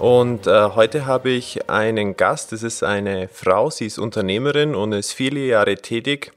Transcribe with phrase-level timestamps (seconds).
[0.00, 2.52] Und äh, heute habe ich einen Gast.
[2.52, 3.68] Das ist eine Frau.
[3.68, 6.32] Sie ist Unternehmerin und ist viele Jahre tätig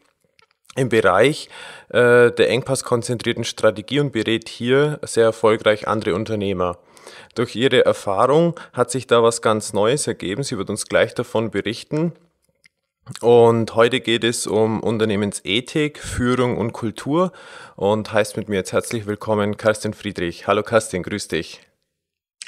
[0.75, 1.47] im Bereich
[1.87, 6.77] äh, der engpasskonzentrierten Strategie und berät hier sehr erfolgreich andere Unternehmer.
[7.35, 10.43] Durch ihre Erfahrung hat sich da was ganz Neues ergeben.
[10.43, 12.11] Sie wird uns gleich davon berichten.
[13.21, 17.31] Und heute geht es um Unternehmensethik, Führung und Kultur
[17.77, 20.47] und heißt mit mir jetzt herzlich willkommen Kerstin Friedrich.
[20.47, 21.61] Hallo Kerstin, grüß dich.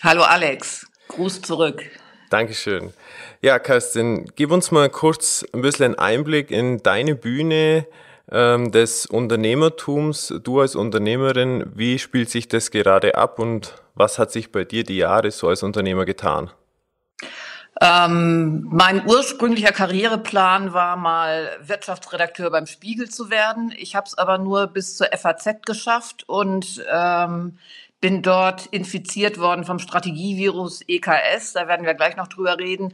[0.02, 1.84] Hallo Alex, Gruß zurück.
[2.30, 2.94] Dankeschön.
[3.42, 7.86] Ja, Kerstin, gib uns mal kurz ein bisschen einen Einblick in deine Bühne
[8.32, 10.34] ähm, des Unternehmertums.
[10.44, 14.84] Du als Unternehmerin, wie spielt sich das gerade ab und was hat sich bei dir
[14.84, 16.50] die Jahre so als Unternehmer getan?
[17.82, 23.74] Ähm, mein ursprünglicher Karriereplan war mal Wirtschaftsredakteur beim Spiegel zu werden.
[23.78, 27.58] Ich habe es aber nur bis zur FAZ geschafft und ähm,
[28.06, 31.54] bin dort infiziert worden vom Strategievirus EKS.
[31.54, 32.94] Da werden wir gleich noch drüber reden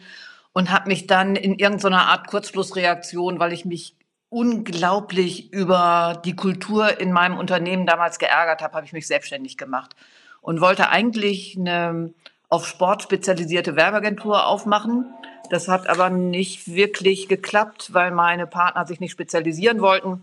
[0.54, 3.98] und habe mich dann in irgendeiner Art Kurzschlussreaktion, weil ich mich
[4.30, 9.98] unglaublich über die Kultur in meinem Unternehmen damals geärgert habe, habe ich mich selbstständig gemacht
[10.39, 12.14] und wollte eigentlich eine
[12.48, 15.14] auf Sport spezialisierte Werbeagentur aufmachen.
[15.50, 20.22] Das hat aber nicht wirklich geklappt, weil meine Partner sich nicht spezialisieren wollten.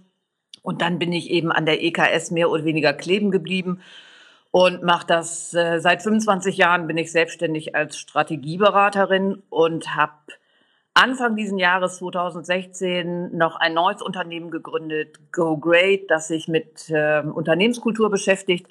[0.62, 3.82] Und dann bin ich eben an der EKS mehr oder weniger kleben geblieben
[4.58, 10.14] und mache das äh, seit 25 Jahren bin ich selbstständig als Strategieberaterin und habe
[10.94, 17.20] Anfang diesen Jahres 2016 noch ein neues Unternehmen gegründet, Go Great, das sich mit äh,
[17.20, 18.66] Unternehmenskultur beschäftigt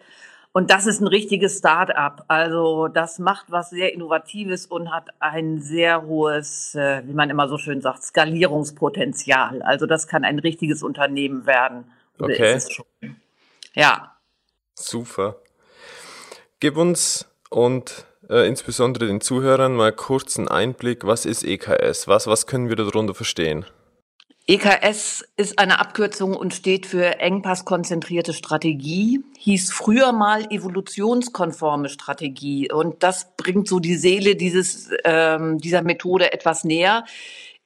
[0.51, 2.25] und das ist ein richtiges Start-up.
[2.28, 7.47] Also das macht was sehr Innovatives und hat ein sehr hohes, äh, wie man immer
[7.47, 9.61] so schön sagt, Skalierungspotenzial.
[9.61, 11.85] Also das kann ein richtiges Unternehmen werden.
[12.19, 12.59] Okay.
[13.73, 14.17] Ja.
[14.75, 15.38] Super.
[16.59, 22.07] Gib uns und äh, insbesondere den Zuhörern mal kurz einen Einblick, was ist EKS?
[22.07, 23.66] Was, was können wir darunter verstehen?
[24.47, 32.72] EKS ist eine Abkürzung und steht für engpasskonzentrierte Strategie, hieß früher mal evolutionskonforme Strategie.
[32.72, 37.03] Und das bringt so die Seele dieses, ähm, dieser Methode etwas näher.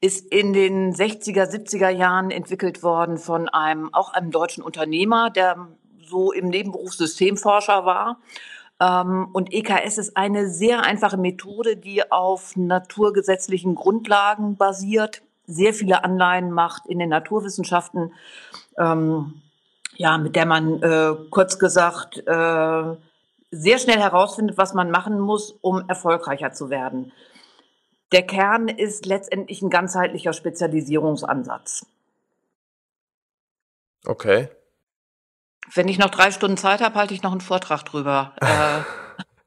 [0.02, 5.70] Ist in den 60er, 70er Jahren entwickelt worden von einem, auch einem deutschen Unternehmer, der
[6.04, 8.20] so im Nebenberuf Systemforscher war.
[8.82, 15.22] Ähm, und EKS ist eine sehr einfache Methode, die auf naturgesetzlichen Grundlagen basiert
[15.52, 18.14] sehr viele Anleihen macht in den Naturwissenschaften,
[18.78, 19.42] ähm,
[19.96, 22.96] ja, mit der man äh, kurz gesagt äh,
[23.52, 27.12] sehr schnell herausfindet, was man machen muss, um erfolgreicher zu werden.
[28.12, 31.86] Der Kern ist letztendlich ein ganzheitlicher Spezialisierungsansatz.
[34.06, 34.50] Okay.
[35.74, 38.34] Wenn ich noch drei Stunden Zeit habe, halte ich noch einen Vortrag drüber.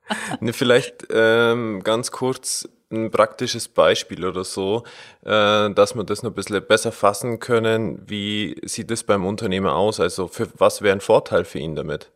[0.06, 4.84] Äh, ne, vielleicht ähm, ganz kurz, ein praktisches Beispiel oder so,
[5.24, 8.02] äh, dass wir das noch ein bisschen besser fassen können.
[8.06, 10.00] Wie sieht es beim Unternehmer aus?
[10.00, 12.10] Also für was wäre ein Vorteil für ihn damit?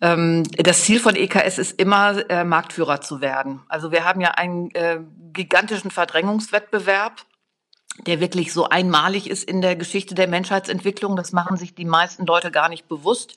[0.00, 3.62] Ähm, das Ziel von EKS ist immer, äh, Marktführer zu werden.
[3.68, 5.00] Also wir haben ja einen äh,
[5.32, 7.22] gigantischen Verdrängungswettbewerb,
[8.06, 11.16] der wirklich so einmalig ist in der Geschichte der Menschheitsentwicklung.
[11.16, 13.36] Das machen sich die meisten Leute gar nicht bewusst.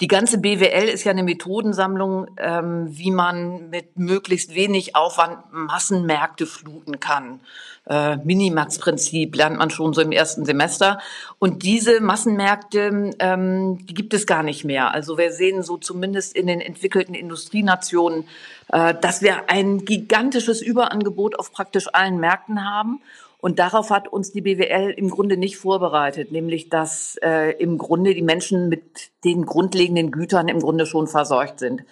[0.00, 6.46] Die ganze BWL ist ja eine Methodensammlung, ähm, wie man mit möglichst wenig Aufwand Massenmärkte
[6.46, 7.40] fluten kann.
[7.84, 11.00] Äh, Minimax-Prinzip lernt man schon so im ersten Semester.
[11.40, 14.94] Und diese Massenmärkte, ähm, die gibt es gar nicht mehr.
[14.94, 18.28] Also wir sehen so zumindest in den entwickelten Industrienationen,
[18.68, 23.00] äh, dass wir ein gigantisches Überangebot auf praktisch allen Märkten haben.
[23.40, 28.12] Und darauf hat uns die BWL im Grunde nicht vorbereitet, nämlich dass äh, im Grunde
[28.12, 31.84] die Menschen mit den grundlegenden Gütern im Grunde schon versorgt sind.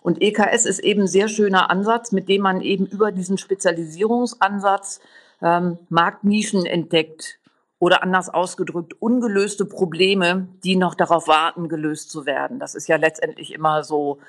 [0.00, 5.00] Und EKS ist eben ein sehr schöner Ansatz, mit dem man eben über diesen Spezialisierungsansatz
[5.42, 7.38] ähm, Marktnischen entdeckt
[7.78, 12.58] oder anders ausgedrückt ungelöste Probleme, die noch darauf warten, gelöst zu werden.
[12.58, 14.20] Das ist ja letztendlich immer so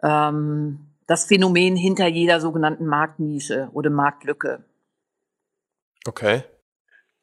[0.00, 0.78] ähm,
[1.08, 4.62] das Phänomen hinter jeder sogenannten Marktnische oder Marktlücke.
[6.06, 6.44] Okay.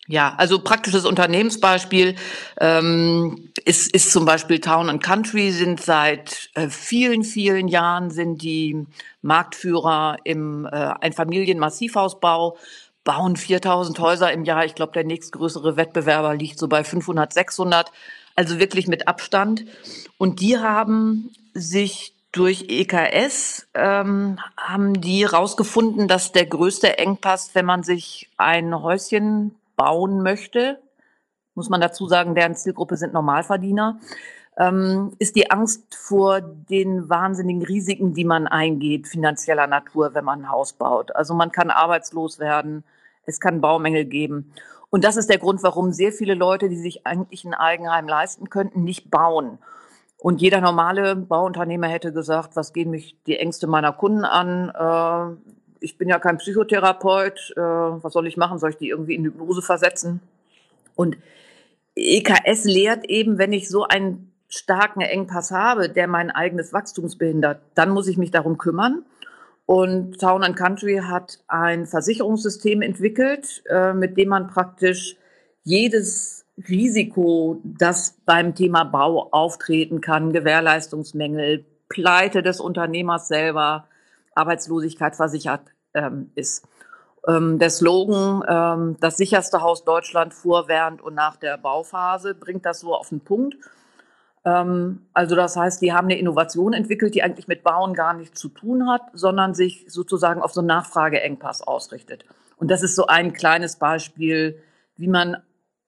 [0.09, 2.15] Ja, also praktisches Unternehmensbeispiel
[2.62, 8.41] ähm, ist, ist zum Beispiel Town and Country sind seit äh, vielen, vielen Jahren sind
[8.41, 8.88] die
[9.21, 12.57] Marktführer im äh, Einfamilienmassivhausbau,
[13.03, 14.63] bauen 4000 Häuser im Jahr.
[14.63, 17.91] Ich glaube, der nächstgrößere Wettbewerber liegt so bei 500, 600,
[18.35, 19.65] also wirklich mit Abstand.
[20.18, 27.65] Und die haben sich durch EKS ähm, haben die rausgefunden, dass der größte Engpass, wenn
[27.65, 30.79] man sich ein Häuschen bauen möchte,
[31.55, 33.99] muss man dazu sagen, deren Zielgruppe sind Normalverdiener,
[34.57, 40.41] ähm, ist die Angst vor den wahnsinnigen Risiken, die man eingeht, finanzieller Natur, wenn man
[40.41, 41.15] ein Haus baut.
[41.15, 42.83] Also man kann arbeitslos werden,
[43.25, 44.53] es kann Baumängel geben.
[44.89, 48.49] Und das ist der Grund, warum sehr viele Leute, die sich eigentlich ein Eigenheim leisten
[48.49, 49.57] könnten, nicht bauen.
[50.19, 54.69] Und jeder normale Bauunternehmer hätte gesagt, was gehen mich die Ängste meiner Kunden an?
[54.69, 58.57] Äh, ich bin ja kein Psychotherapeut, äh, was soll ich machen?
[58.57, 60.21] Soll ich die irgendwie in Hypnose versetzen?
[60.95, 61.17] Und
[61.95, 67.61] EKS lehrt eben, wenn ich so einen starken Engpass habe, der mein eigenes Wachstum behindert,
[67.75, 69.05] dann muss ich mich darum kümmern.
[69.65, 75.17] Und Town and Country hat ein Versicherungssystem entwickelt, äh, mit dem man praktisch
[75.63, 83.88] jedes Risiko, das beim Thema Bau auftreten kann, Gewährleistungsmängel, Pleite des Unternehmers selber,
[84.36, 85.62] Arbeitslosigkeit versichert
[85.94, 86.68] ähm, ist.
[87.27, 92.65] Ähm, der Slogan, ähm, das sicherste Haus Deutschland vor, während und nach der Bauphase, bringt
[92.65, 93.56] das so auf den Punkt.
[94.45, 98.39] Ähm, also das heißt, die haben eine Innovation entwickelt, die eigentlich mit Bauen gar nichts
[98.39, 102.25] zu tun hat, sondern sich sozusagen auf so einen Nachfrageengpass ausrichtet.
[102.57, 104.62] Und das ist so ein kleines Beispiel,
[104.95, 105.38] wie man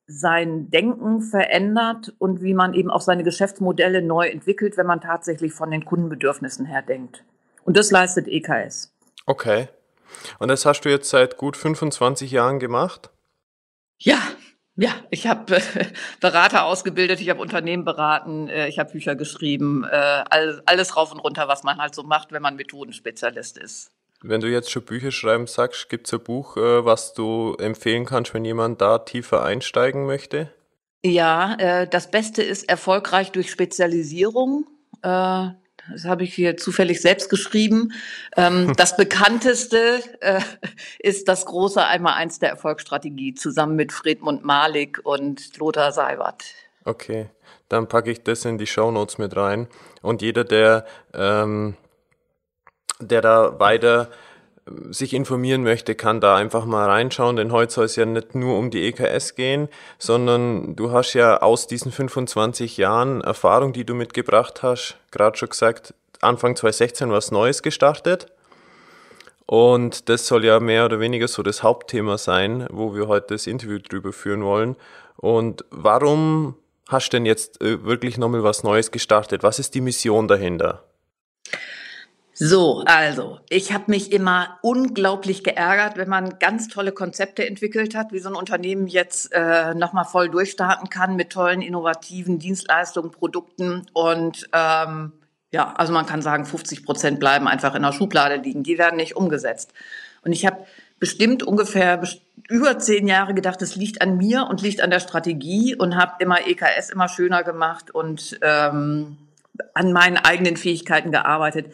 [0.09, 5.53] sein Denken verändert und wie man eben auch seine Geschäftsmodelle neu entwickelt, wenn man tatsächlich
[5.53, 7.23] von den Kundenbedürfnissen her denkt.
[7.63, 8.91] Und das leistet EKS.
[9.25, 9.67] Okay.
[10.39, 13.11] Und das hast du jetzt seit gut 25 Jahren gemacht?
[13.99, 14.19] Ja,
[14.75, 15.85] ja, ich habe äh,
[16.21, 21.11] Berater ausgebildet, ich habe Unternehmen beraten, äh, ich habe Bücher geschrieben, äh, alles, alles rauf
[21.11, 23.91] und runter, was man halt so macht, wenn man Methodenspezialist ist.
[24.21, 28.05] Wenn du jetzt schon Bücher schreiben sagst, gibt es ein Buch, äh, was du empfehlen
[28.05, 30.51] kannst, wenn jemand da tiefer einsteigen möchte?
[31.03, 34.67] Ja, äh, das Beste ist erfolgreich durch Spezialisierung.
[35.01, 35.47] Äh,
[35.91, 37.93] das habe ich hier zufällig selbst geschrieben.
[38.35, 40.41] Ähm, das bekannteste äh,
[40.99, 46.43] ist das große Einmal-Eins der Erfolgsstrategie zusammen mit Fredmund Malik und Lothar Seibert.
[46.83, 47.29] Okay,
[47.69, 49.67] dann packe ich das in die Show Notes mit rein.
[50.01, 51.75] Und jeder, der, ähm,
[52.99, 54.09] der da weiter
[54.89, 58.57] sich informieren möchte, kann da einfach mal reinschauen, denn heute soll es ja nicht nur
[58.57, 59.67] um die EKS gehen,
[59.97, 65.49] sondern du hast ja aus diesen 25 Jahren Erfahrung, die du mitgebracht hast, gerade schon
[65.49, 68.27] gesagt, Anfang 2016 was Neues gestartet.
[69.45, 73.47] Und das soll ja mehr oder weniger so das Hauptthema sein, wo wir heute das
[73.47, 74.75] Interview drüber führen wollen.
[75.15, 76.55] Und warum
[76.87, 79.41] hast du denn jetzt äh, wirklich nochmal was Neues gestartet?
[79.41, 80.83] Was ist die Mission dahinter?
[82.41, 88.13] So, also, ich habe mich immer unglaublich geärgert, wenn man ganz tolle Konzepte entwickelt hat,
[88.13, 93.87] wie so ein Unternehmen jetzt äh, nochmal voll durchstarten kann mit tollen, innovativen Dienstleistungen, Produkten.
[93.91, 95.11] Und ähm,
[95.51, 98.63] ja, also man kann sagen, 50 Prozent bleiben einfach in der Schublade liegen.
[98.63, 99.73] Die werden nicht umgesetzt.
[100.21, 100.65] Und ich habe
[100.97, 102.01] bestimmt ungefähr
[102.47, 106.13] über zehn Jahre gedacht, es liegt an mir und liegt an der Strategie und habe
[106.19, 109.17] immer EKS immer schöner gemacht und ähm,
[109.73, 111.65] an meinen eigenen Fähigkeiten gearbeitet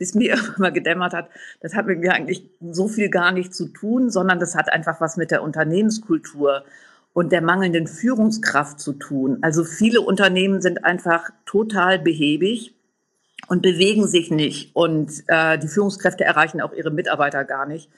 [0.00, 1.28] bis mir immer gedämmert hat,
[1.60, 5.00] das hat mit mir eigentlich so viel gar nicht zu tun, sondern das hat einfach
[5.00, 6.64] was mit der Unternehmenskultur
[7.12, 9.38] und der mangelnden Führungskraft zu tun.
[9.42, 12.74] Also viele Unternehmen sind einfach total behäbig
[13.48, 17.90] und bewegen sich nicht und äh, die Führungskräfte erreichen auch ihre Mitarbeiter gar nicht.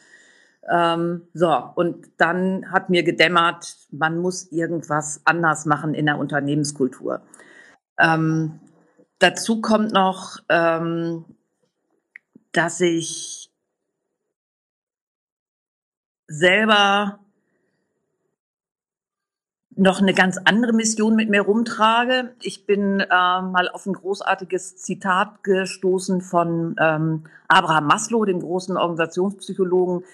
[0.68, 7.20] Ähm, so, und dann hat mir gedämmert, man muss irgendwas anders machen in der Unternehmenskultur.
[7.98, 8.60] Ähm,
[9.18, 11.24] dazu kommt noch, ähm,
[12.52, 13.50] dass ich
[16.26, 17.18] selber
[19.74, 22.34] noch eine ganz andere Mission mit mir rumtrage.
[22.42, 28.76] Ich bin äh, mal auf ein großartiges Zitat gestoßen von ähm, Abraham Maslow, dem großen
[28.76, 30.04] Organisationspsychologen.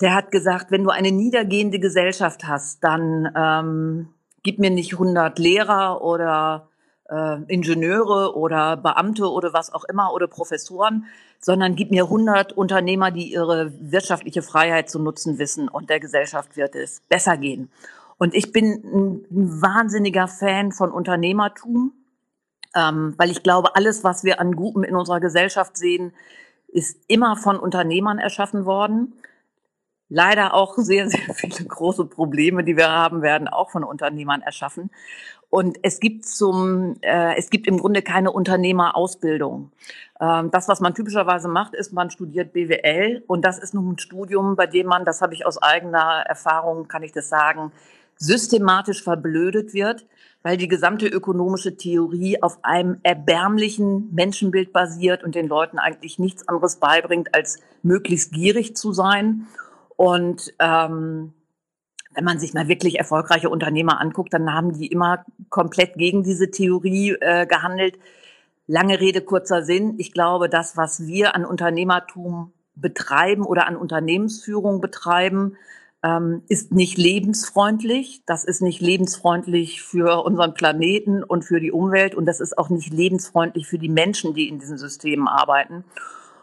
[0.00, 4.08] Der hat gesagt, wenn du eine niedergehende Gesellschaft hast, dann ähm,
[4.42, 6.69] gib mir nicht 100 Lehrer oder
[7.10, 11.06] äh, Ingenieure oder Beamte oder was auch immer oder Professoren,
[11.38, 16.56] sondern gib mir 100 Unternehmer, die ihre wirtschaftliche Freiheit zu nutzen wissen und der Gesellschaft
[16.56, 17.70] wird es besser gehen.
[18.18, 21.92] Und ich bin ein, wahnsinniger Fan von Unternehmertum,
[22.76, 26.12] ähm, weil ich glaube, alles, was wir an Gutem in unserer Gesellschaft sehen,
[26.68, 29.14] ist immer von Unternehmern erschaffen worden.
[30.12, 34.90] leider auch sehr, sehr viele große Probleme, die wir haben, werden auch von Unternehmern erschaffen.
[35.50, 39.72] Und es gibt zum, äh, es gibt im Grunde keine Unternehmerausbildung.
[40.20, 43.98] Ähm, das, was man typischerweise macht, ist, man studiert BWL und das ist nun ein
[43.98, 47.72] Studium, bei dem man, das habe ich aus eigener Erfahrung, kann ich das sagen,
[48.16, 50.06] systematisch verblödet wird,
[50.42, 56.46] weil die gesamte ökonomische Theorie auf einem erbärmlichen Menschenbild basiert und den Leuten eigentlich nichts
[56.46, 59.46] anderes beibringt, als möglichst gierig zu sein
[59.96, 61.32] und ähm,
[62.12, 66.50] wenn man sich mal wirklich erfolgreiche Unternehmer anguckt, dann haben die immer komplett gegen diese
[66.50, 67.98] Theorie äh, gehandelt.
[68.66, 69.94] Lange Rede, kurzer Sinn.
[69.98, 75.56] Ich glaube, das, was wir an Unternehmertum betreiben oder an Unternehmensführung betreiben,
[76.02, 78.22] ähm, ist nicht lebensfreundlich.
[78.26, 82.14] Das ist nicht lebensfreundlich für unseren Planeten und für die Umwelt.
[82.14, 85.84] Und das ist auch nicht lebensfreundlich für die Menschen, die in diesen Systemen arbeiten.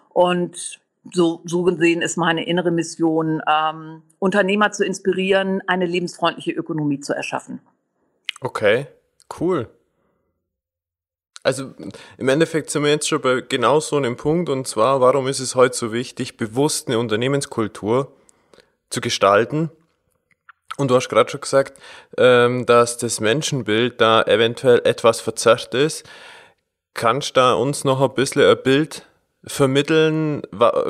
[0.10, 0.80] Und
[1.14, 7.14] so, so gesehen ist meine innere Mission, ähm, Unternehmer zu inspirieren, eine lebensfreundliche Ökonomie zu
[7.14, 7.60] erschaffen.
[8.42, 8.88] Okay,
[9.40, 9.70] cool.
[11.44, 11.72] Also
[12.18, 15.40] im Endeffekt sind wir jetzt schon bei genau so einem Punkt und zwar, warum ist
[15.40, 18.12] es heute so wichtig, bewusst eine Unternehmenskultur
[18.90, 19.72] zu gestalten?
[20.78, 21.80] Und du hast gerade schon gesagt,
[22.18, 26.08] ähm, dass das Menschenbild da eventuell etwas verzerrt ist.
[26.94, 29.07] Kannst du da uns noch ein bisschen ein Bild
[29.44, 30.42] vermitteln,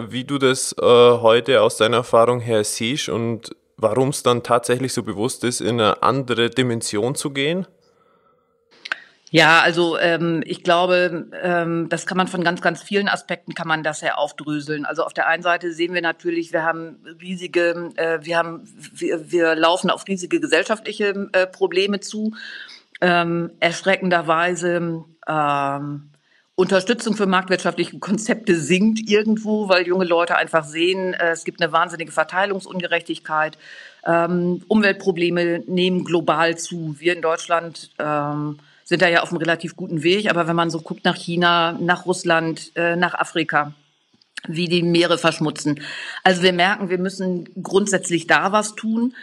[0.09, 4.93] wie du das äh, heute aus deiner Erfahrung her siehst und warum es dann tatsächlich
[4.93, 7.67] so bewusst ist, in eine andere Dimension zu gehen?
[9.29, 13.67] Ja, also ähm, ich glaube, ähm, das kann man von ganz, ganz vielen Aspekten kann
[13.67, 14.85] man das ja aufdröseln.
[14.85, 18.63] Also auf der einen Seite sehen wir natürlich, wir haben riesige, äh, wir haben,
[18.93, 22.35] wir, wir laufen auf riesige gesellschaftliche äh, Probleme zu.
[23.01, 26.09] Ähm, erschreckenderweise ähm,
[26.59, 31.71] Unterstützung für marktwirtschaftliche Konzepte sinkt irgendwo, weil junge Leute einfach sehen, äh, es gibt eine
[31.71, 33.59] wahnsinnige Verteilungsungerechtigkeit.
[34.03, 36.95] Ähm, Umweltprobleme nehmen global zu.
[36.97, 40.31] Wir in Deutschland ähm, sind da ja auf einem relativ guten Weg.
[40.31, 43.73] Aber wenn man so guckt nach China, nach Russland, äh, nach Afrika,
[44.47, 45.79] wie die Meere verschmutzen.
[46.23, 49.13] Also wir merken, wir müssen grundsätzlich da was tun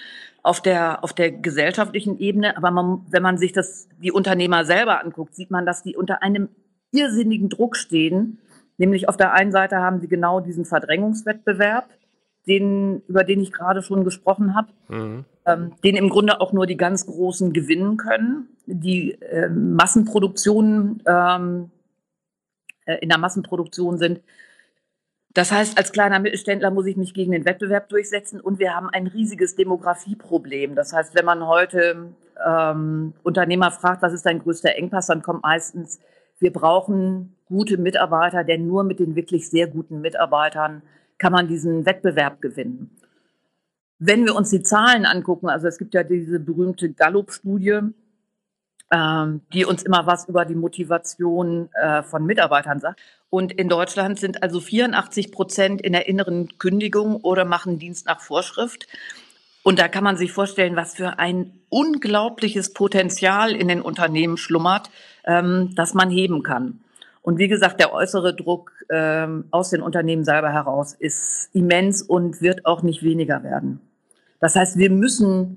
[0.45, 2.57] auf der, auf der gesellschaftlichen Ebene.
[2.57, 6.23] Aber man, wenn man sich das, die Unternehmer selber anguckt, sieht man, dass die unter
[6.23, 6.49] einem
[6.95, 8.39] irrsinnigen Druck stehen.
[8.77, 11.89] Nämlich auf der einen Seite haben sie genau diesen Verdrängungswettbewerb,
[12.47, 15.25] den, über den ich gerade schon gesprochen habe, mhm.
[15.47, 18.49] ähm, den im Grunde auch nur die ganz Großen gewinnen können.
[18.67, 21.71] Die äh, Massenproduktionen ähm,
[22.87, 24.21] äh, in der Massenproduktion sind.
[25.33, 28.89] Das heißt, als kleiner Mittelständler muss ich mich gegen den Wettbewerb durchsetzen und wir haben
[28.91, 30.77] ein riesiges Demografieproblem.
[30.77, 32.15] Das heißt, wenn man heute
[32.47, 35.99] ähm, Unternehmer fragt, was ist dein größter Engpass, dann kommt meistens
[36.39, 40.83] wir brauchen gute Mitarbeiter, denn nur mit den wirklich sehr guten Mitarbeitern
[41.19, 42.91] kann man diesen Wettbewerb gewinnen.
[43.99, 47.81] Wenn wir uns die Zahlen angucken, also es gibt ja diese berühmte Gallup-Studie,
[48.91, 53.01] ähm, die uns immer was über die Motivation äh, von Mitarbeitern sagt.
[53.31, 58.21] Und in Deutschland sind also 84 Prozent in der inneren Kündigung oder machen Dienst nach
[58.21, 58.87] Vorschrift.
[59.65, 64.91] Und da kann man sich vorstellen, was für ein unglaubliches Potenzial in den Unternehmen schlummert,
[65.25, 66.81] ähm, das man heben kann.
[67.23, 72.43] Und wie gesagt, der äußere Druck ähm, aus den Unternehmen selber heraus ist immens und
[72.43, 73.81] wird auch nicht weniger werden.
[74.39, 75.57] Das heißt, wir müssen,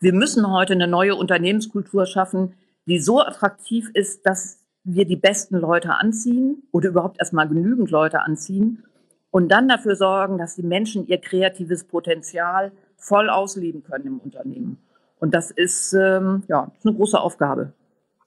[0.00, 2.52] wir müssen heute eine neue Unternehmenskultur schaffen,
[2.84, 8.20] die so attraktiv ist, dass wir die besten Leute anziehen oder überhaupt erstmal genügend Leute
[8.20, 8.84] anziehen
[9.30, 14.78] und dann dafür sorgen, dass die Menschen ihr kreatives Potenzial voll ausleben können im Unternehmen.
[15.18, 17.72] Und das ist ähm, ja eine große Aufgabe.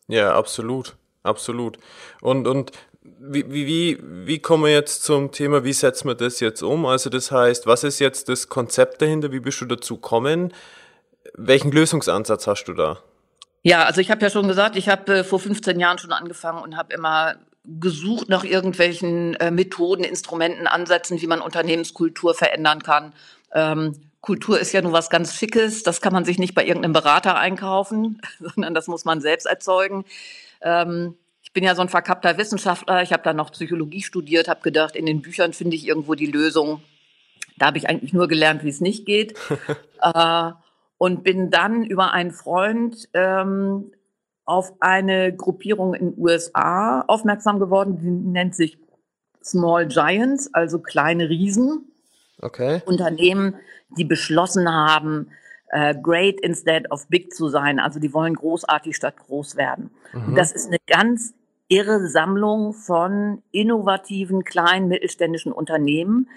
[0.07, 1.77] Ja, absolut, absolut.
[2.21, 2.71] Und und
[3.19, 6.85] wie, wie, wie kommen wir jetzt zum Thema, wie setzen wir das jetzt um?
[6.85, 9.31] Also das heißt, was ist jetzt das Konzept dahinter?
[9.31, 10.53] Wie bist du dazu gekommen?
[11.35, 12.97] Welchen Lösungsansatz hast du da?
[13.61, 16.63] Ja, also ich habe ja schon gesagt, ich habe äh, vor 15 Jahren schon angefangen
[16.63, 17.35] und habe immer
[17.65, 23.13] gesucht nach irgendwelchen äh, Methoden, Instrumenten, Ansätzen, wie man Unternehmenskultur verändern kann.
[23.53, 25.83] Ähm, Kultur ist ja nun was ganz Schickes.
[25.83, 30.05] Das kann man sich nicht bei irgendeinem Berater einkaufen, sondern das muss man selbst erzeugen.
[30.61, 33.01] Ähm, ich bin ja so ein verkappter Wissenschaftler.
[33.01, 36.27] Ich habe dann noch Psychologie studiert, habe gedacht, in den Büchern finde ich irgendwo die
[36.27, 36.83] Lösung.
[37.57, 39.37] Da habe ich eigentlich nur gelernt, wie es nicht geht.
[40.01, 40.51] äh,
[40.97, 43.91] und bin dann über einen Freund ähm,
[44.45, 48.77] auf eine Gruppierung in den USA aufmerksam geworden, die nennt sich
[49.43, 51.91] Small Giants, also kleine Riesen.
[52.41, 52.81] Okay.
[52.85, 53.55] Unternehmen,
[53.97, 55.31] die beschlossen haben,
[55.69, 57.79] äh, great instead of big zu sein.
[57.79, 59.91] Also die wollen großartig statt groß werden.
[60.13, 60.35] Mhm.
[60.35, 61.33] Das ist eine ganz
[61.67, 66.27] irre Sammlung von innovativen kleinen mittelständischen Unternehmen,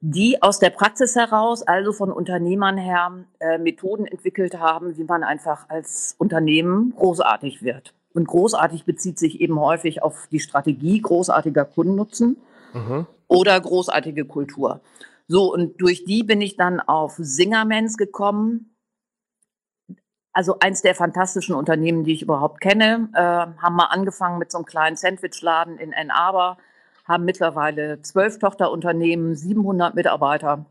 [0.00, 5.22] die aus der Praxis heraus, also von Unternehmern her, äh, Methoden entwickelt haben, wie man
[5.22, 7.94] einfach als Unternehmen großartig wird.
[8.12, 12.38] Und großartig bezieht sich eben häufig auf die Strategie großartiger Kundennutzen
[12.72, 13.06] mhm.
[13.28, 14.80] oder großartige Kultur.
[15.32, 18.74] So, und durch die bin ich dann auf Singermans gekommen.
[20.32, 23.10] Also eins der fantastischen Unternehmen, die ich überhaupt kenne.
[23.14, 23.20] Äh,
[23.62, 26.58] haben mal angefangen mit so einem kleinen Sandwichladen in Ann Arbor,
[27.04, 30.66] haben mittlerweile zwölf Tochterunternehmen, 700 Mitarbeiter,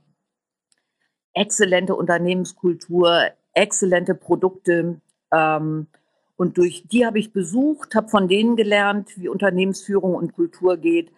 [1.33, 4.99] exzellente Unternehmenskultur, exzellente Produkte.
[5.31, 5.87] Ähm,
[6.35, 11.13] und durch die habe ich besucht, habe von denen gelernt, wie Unternehmensführung und Kultur geht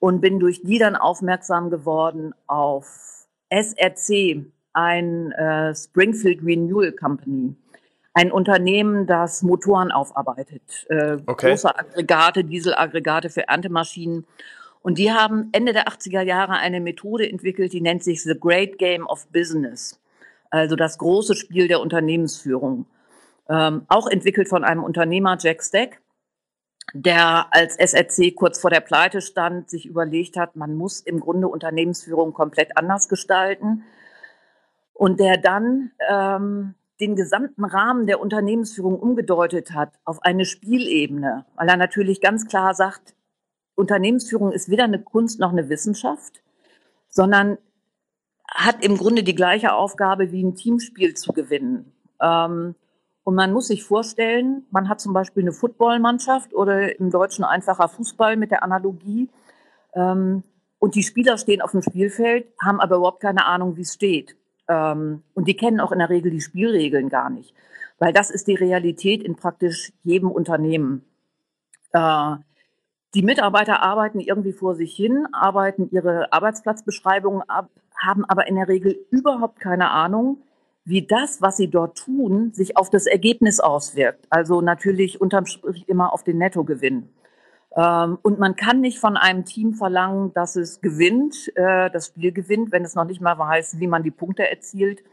[0.00, 7.54] und bin durch die dann aufmerksam geworden auf SRC, ein äh, Springfield Renewal Company.
[8.12, 11.50] Ein Unternehmen, das Motoren aufarbeitet, äh, okay.
[11.50, 14.26] große Aggregate, Dieselaggregate für Erntemaschinen.
[14.82, 18.78] Und die haben Ende der 80er Jahre eine Methode entwickelt, die nennt sich The Great
[18.78, 20.00] Game of Business,
[20.50, 22.86] also das große Spiel der Unternehmensführung
[23.50, 25.99] ähm, auch entwickelt von einem Unternehmer, Jack Stack,
[26.92, 31.48] der als SRC kurz vor der Pleite stand, sich überlegt hat, man muss im Grunde
[31.48, 33.84] Unternehmensführung komplett anders gestalten.
[34.92, 41.68] Und der dann ähm, den gesamten Rahmen der Unternehmensführung umgedeutet hat auf eine Spielebene, weil
[41.68, 43.14] er natürlich ganz klar sagt,
[43.74, 46.42] Unternehmensführung ist weder eine Kunst noch eine Wissenschaft,
[47.08, 47.56] sondern
[48.46, 51.92] hat im Grunde die gleiche Aufgabe wie ein Teamspiel zu gewinnen.
[52.20, 52.74] Ähm,
[53.24, 57.88] und man muss sich vorstellen, man hat zum Beispiel eine Footballmannschaft oder im Deutschen einfacher
[57.88, 59.28] Fußball mit der Analogie.
[59.94, 60.42] Ähm,
[60.78, 64.36] und die Spieler stehen auf dem Spielfeld, haben aber überhaupt keine Ahnung, wie es steht.
[64.68, 67.54] Ähm, und die kennen auch in der Regel die Spielregeln gar nicht.
[67.98, 71.04] Weil das ist die Realität in praktisch jedem Unternehmen.
[71.92, 72.36] Äh,
[73.14, 77.68] die Mitarbeiter arbeiten irgendwie vor sich hin, arbeiten ihre Arbeitsplatzbeschreibungen ab,
[78.00, 80.38] haben aber in der Regel überhaupt keine Ahnung,
[80.90, 84.26] wie das, was sie dort tun, sich auf das Ergebnis auswirkt.
[84.28, 87.08] Also natürlich unterm Strich immer auf den Nettogewinn.
[87.76, 92.32] Ähm, und man kann nicht von einem Team verlangen, dass es gewinnt, äh, das Spiel
[92.32, 95.04] gewinnt, wenn es noch nicht mal weiß, wie man die Punkte erzielt.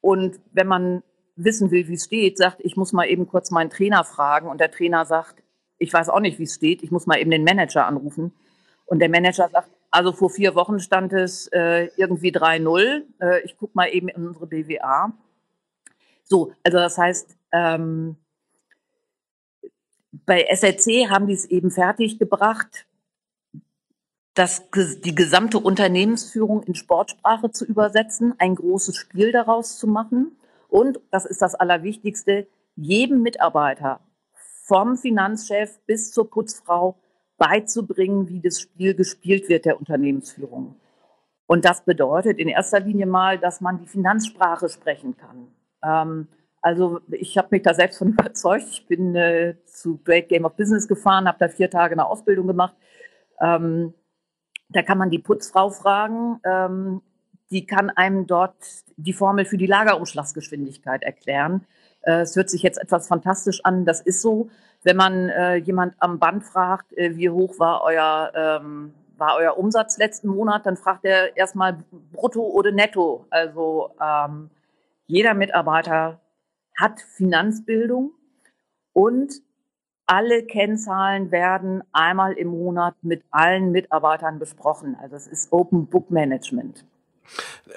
[0.00, 1.04] Und wenn man
[1.36, 4.48] wissen will, wie es steht, sagt, ich muss mal eben kurz meinen Trainer fragen.
[4.48, 5.42] Und der Trainer sagt,
[5.78, 8.32] ich weiß auch nicht, wie es steht, ich muss mal eben den Manager anrufen.
[8.86, 13.04] Und der Manager sagt, also vor vier Wochen stand es äh, irgendwie 3-0.
[13.20, 15.12] Äh, ich gucke mal eben in unsere BWA.
[16.24, 18.16] So, also das heißt, ähm,
[20.24, 22.86] bei SRC haben die es eben fertiggebracht,
[24.34, 24.62] das,
[25.04, 31.26] die gesamte Unternehmensführung in Sportsprache zu übersetzen, ein großes Spiel daraus zu machen und, das
[31.26, 34.00] ist das Allerwichtigste, jedem Mitarbeiter
[34.64, 36.96] vom Finanzchef bis zur Putzfrau
[37.42, 40.76] beizubringen, wie das Spiel gespielt wird der Unternehmensführung.
[41.46, 45.48] Und das bedeutet in erster Linie mal, dass man die Finanzsprache sprechen kann.
[45.82, 46.28] Ähm,
[46.60, 48.66] also ich habe mich da selbst von überzeugt.
[48.70, 52.46] Ich bin äh, zu Great Game of Business gefahren, habe da vier Tage eine Ausbildung
[52.46, 52.76] gemacht.
[53.40, 53.92] Ähm,
[54.68, 56.40] da kann man die Putzfrau fragen.
[56.44, 57.02] Ähm,
[57.50, 58.54] die kann einem dort
[58.96, 61.66] die Formel für die Lagerumschlagsgeschwindigkeit erklären.
[62.02, 64.48] Äh, es hört sich jetzt etwas fantastisch an, das ist so.
[64.84, 69.56] Wenn man äh, jemand am Band fragt, äh, wie hoch war euer, ähm, war euer
[69.56, 73.26] Umsatz letzten Monat, dann fragt er erstmal brutto oder netto.
[73.30, 74.50] Also ähm,
[75.06, 76.20] jeder Mitarbeiter
[76.76, 78.12] hat Finanzbildung
[78.92, 79.42] und
[80.06, 84.96] alle Kennzahlen werden einmal im Monat mit allen Mitarbeitern besprochen.
[85.00, 86.84] Also es ist Open Book Management.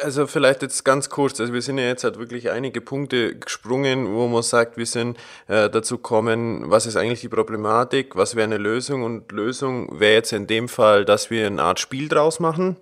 [0.01, 4.13] Also vielleicht jetzt ganz kurz, also wir sind ja jetzt halt wirklich einige Punkte gesprungen,
[4.13, 8.45] wo man sagt, wir sind äh, dazu kommen, was ist eigentlich die Problematik, was wäre
[8.45, 12.39] eine Lösung und Lösung wäre jetzt in dem Fall, dass wir eine Art Spiel draus
[12.39, 12.75] machen.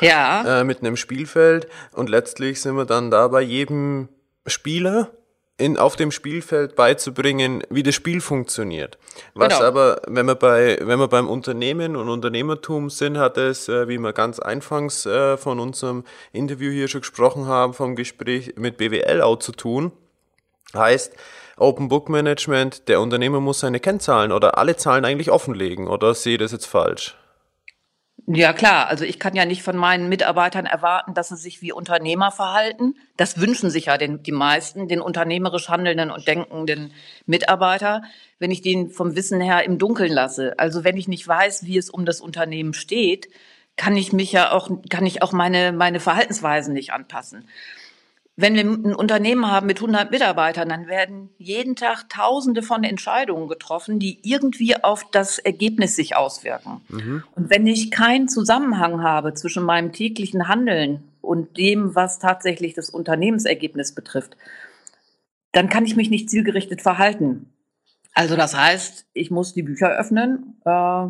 [0.00, 0.60] Ja.
[0.60, 4.08] Äh, mit einem Spielfeld und letztlich sind wir dann da bei jedem
[4.46, 5.10] Spieler
[5.56, 8.98] in, auf dem Spielfeld beizubringen, wie das Spiel funktioniert.
[9.34, 9.68] Was genau.
[9.68, 13.98] aber, wenn wir bei, wenn wir beim Unternehmen und Unternehmertum sind, hat es, äh, wie
[13.98, 19.22] wir ganz einfangs äh, von unserem Interview hier schon gesprochen haben, vom Gespräch mit BWL
[19.22, 19.92] auch zu tun.
[20.74, 21.14] Heißt,
[21.56, 26.32] Open Book Management, der Unternehmer muss seine Kennzahlen oder alle Zahlen eigentlich offenlegen, oder sehe
[26.32, 27.16] ich das jetzt falsch?
[28.26, 31.72] Ja klar, also ich kann ja nicht von meinen Mitarbeitern erwarten, dass sie sich wie
[31.72, 32.94] Unternehmer verhalten.
[33.18, 36.94] Das wünschen sich ja den, die meisten, den unternehmerisch handelnden und denkenden
[37.26, 38.02] Mitarbeiter,
[38.38, 40.58] wenn ich den vom Wissen her im Dunkeln lasse.
[40.58, 43.28] Also wenn ich nicht weiß, wie es um das Unternehmen steht,
[43.76, 47.46] kann ich mich ja auch, kann ich auch meine, meine Verhaltensweisen nicht anpassen.
[48.36, 53.48] Wenn wir ein Unternehmen haben mit 100 Mitarbeitern, dann werden jeden Tag Tausende von Entscheidungen
[53.48, 56.80] getroffen, die irgendwie auf das Ergebnis sich auswirken.
[56.88, 57.22] Mhm.
[57.36, 62.90] Und wenn ich keinen Zusammenhang habe zwischen meinem täglichen Handeln und dem, was tatsächlich das
[62.90, 64.36] Unternehmensergebnis betrifft,
[65.52, 67.52] dann kann ich mich nicht zielgerichtet verhalten.
[68.14, 71.06] Also das heißt, ich muss die Bücher öffnen äh,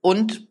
[0.00, 0.48] und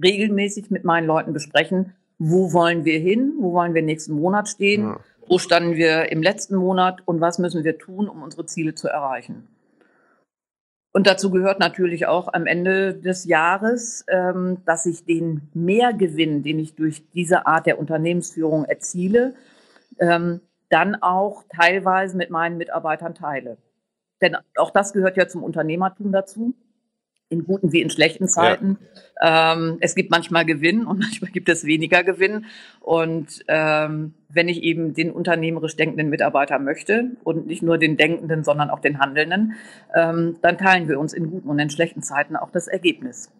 [0.00, 4.82] regelmäßig mit meinen Leuten besprechen, wo wollen wir hin, wo wollen wir nächsten Monat stehen.
[4.82, 8.74] Ja wo standen wir im letzten Monat und was müssen wir tun, um unsere Ziele
[8.74, 9.48] zu erreichen?
[10.92, 16.60] Und dazu gehört natürlich auch am Ende des Jahres, ähm, dass ich den Mehrgewinn, den
[16.60, 19.34] ich durch diese Art der Unternehmensführung erziele,
[19.98, 23.56] ähm, dann auch teilweise mit meinen Mitarbeitern teile.
[24.20, 26.54] Denn auch das gehört ja zum Unternehmertum dazu
[27.28, 28.78] in guten wie in schlechten Zeiten.
[29.20, 29.54] Ja.
[29.54, 32.46] Ähm, es gibt manchmal Gewinn und manchmal gibt es weniger Gewinn.
[32.80, 38.44] Und ähm, wenn ich eben den unternehmerisch denkenden Mitarbeiter möchte und nicht nur den denkenden,
[38.44, 39.54] sondern auch den handelnden,
[39.94, 43.30] ähm, dann teilen wir uns in guten und in schlechten Zeiten auch das Ergebnis.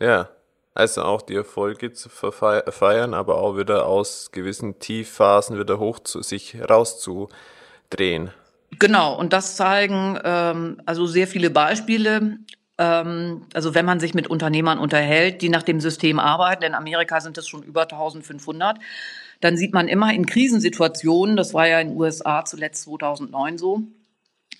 [0.00, 0.28] Ja,
[0.74, 6.22] also auch die Erfolge zu feiern, aber auch wieder aus gewissen Tiefphasen wieder hoch zu
[6.22, 8.30] sich rauszudrehen.
[8.78, 12.38] Genau, und das zeigen ähm, also sehr viele Beispiele.
[12.78, 17.20] Ähm, also wenn man sich mit Unternehmern unterhält, die nach dem System arbeiten, in Amerika
[17.20, 18.78] sind es schon über 1500,
[19.40, 23.82] dann sieht man immer in Krisensituationen, das war ja in den USA zuletzt 2009 so,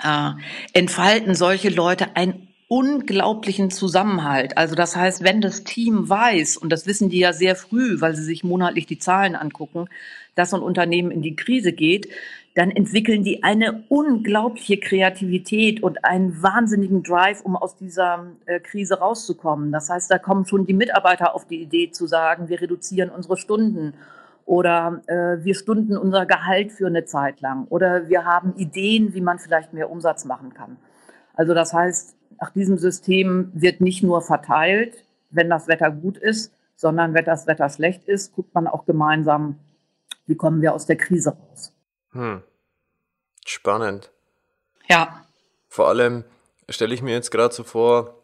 [0.02, 0.31] äh,
[0.72, 4.59] entfalten solche Leute einen unglaublichen Zusammenhalt.
[4.59, 8.14] Also das heißt, wenn das Team weiß, und das wissen die ja sehr früh, weil
[8.14, 9.88] sie sich monatlich die Zahlen angucken,
[10.35, 12.09] dass ein Unternehmen in die Krise geht,
[12.54, 18.98] dann entwickeln die eine unglaubliche Kreativität und einen wahnsinnigen Drive, um aus dieser äh, Krise
[18.98, 19.72] rauszukommen.
[19.72, 23.37] Das heißt, da kommen schon die Mitarbeiter auf die Idee zu sagen, wir reduzieren unsere
[23.37, 23.94] Stunden
[24.44, 29.20] oder äh, wir stunden unser Gehalt für eine Zeit lang oder wir haben Ideen, wie
[29.20, 30.76] man vielleicht mehr Umsatz machen kann.
[31.35, 36.53] Also das heißt, nach diesem System wird nicht nur verteilt, wenn das Wetter gut ist,
[36.77, 39.59] sondern wenn das Wetter schlecht ist, guckt man auch gemeinsam,
[40.27, 41.72] wie kommen wir aus der Krise raus.
[42.12, 42.42] Hm.
[43.44, 44.11] Spannend.
[44.88, 45.24] Ja.
[45.68, 46.24] Vor allem
[46.68, 48.14] stelle ich mir jetzt gerade so vor,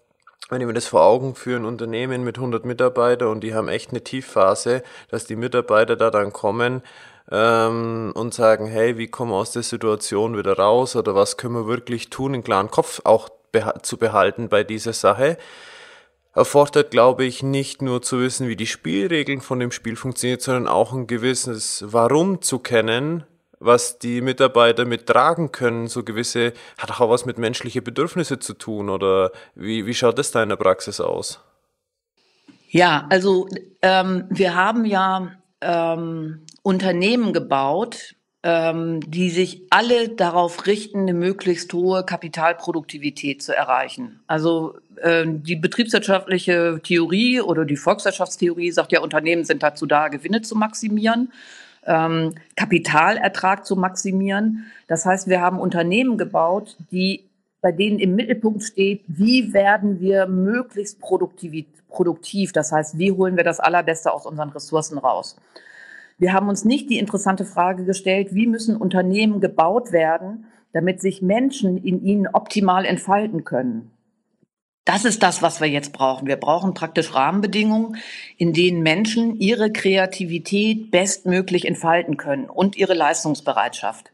[0.50, 3.68] wenn ich mir das vor Augen führe, ein Unternehmen mit 100 Mitarbeitern und die haben
[3.68, 6.82] echt eine Tiefphase, dass die Mitarbeiter da dann kommen
[7.30, 11.54] ähm, und sagen, hey, wie kommen wir aus der Situation wieder raus oder was können
[11.54, 15.38] wir wirklich tun, einen klaren Kopf auch beha zu behalten bei dieser Sache
[16.34, 20.68] erfordert, glaube ich, nicht nur zu wissen, wie die Spielregeln von dem Spiel funktionieren, sondern
[20.68, 23.24] auch ein gewisses Warum zu kennen,
[23.60, 28.90] was die Mitarbeiter mittragen können, so gewisse, hat auch was mit menschlichen Bedürfnissen zu tun
[28.90, 31.40] oder wie, wie schaut das da in der Praxis aus?
[32.68, 33.48] Ja, also
[33.80, 38.13] ähm, wir haben ja ähm, Unternehmen gebaut,
[38.44, 44.20] ähm, die sich alle darauf richten, eine möglichst hohe Kapitalproduktivität zu erreichen.
[44.28, 50.42] Also äh, die betriebswirtschaftliche Theorie oder die Volkswirtschaftstheorie sagt ja, Unternehmen sind dazu da, Gewinne
[50.42, 51.32] zu maximieren
[51.86, 54.66] ähm, Kapitalertrag zu maximieren.
[54.86, 57.24] Das heißt, wir haben Unternehmen gebaut, die
[57.60, 62.52] bei denen im Mittelpunkt steht, wie werden wir möglichst produktiv, produktiv.
[62.52, 65.36] Das heißt, wie holen wir das Allerbeste aus unseren Ressourcen raus.
[66.18, 71.22] Wir haben uns nicht die interessante Frage gestellt, wie müssen Unternehmen gebaut werden, damit sich
[71.22, 73.90] Menschen in ihnen optimal entfalten können.
[74.84, 76.26] Das ist das, was wir jetzt brauchen.
[76.26, 77.96] Wir brauchen praktisch Rahmenbedingungen,
[78.36, 84.12] in denen Menschen ihre Kreativität bestmöglich entfalten können und ihre Leistungsbereitschaft.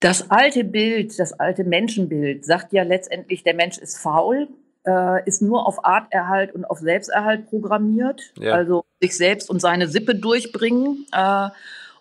[0.00, 4.48] Das alte Bild, das alte Menschenbild sagt ja letztendlich, der Mensch ist faul,
[4.86, 8.52] äh, ist nur auf Arterhalt und auf Selbsterhalt programmiert, ja.
[8.52, 11.06] also sich selbst und seine Sippe durchbringen.
[11.12, 11.48] Äh,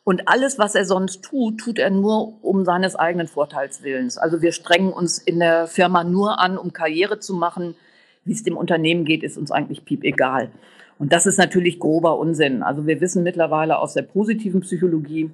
[0.04, 4.18] und alles, was er sonst tut, tut er nur um seines eigenen Vorteils willens.
[4.18, 7.76] Also wir strengen uns in der Firma nur an, um Karriere zu machen.
[8.24, 10.52] Wie es dem Unternehmen geht, ist uns eigentlich piep egal.
[10.98, 12.62] Und das ist natürlich grober Unsinn.
[12.62, 15.32] Also wir wissen mittlerweile aus der positiven Psychologie,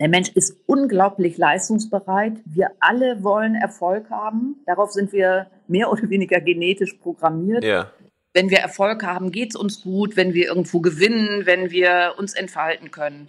[0.00, 2.34] der Mensch ist unglaublich leistungsbereit.
[2.44, 4.56] Wir alle wollen Erfolg haben.
[4.66, 7.64] Darauf sind wir mehr oder weniger genetisch programmiert.
[7.64, 7.90] Ja.
[8.32, 10.16] Wenn wir Erfolg haben, geht es uns gut.
[10.16, 13.28] Wenn wir irgendwo gewinnen, wenn wir uns entfalten können.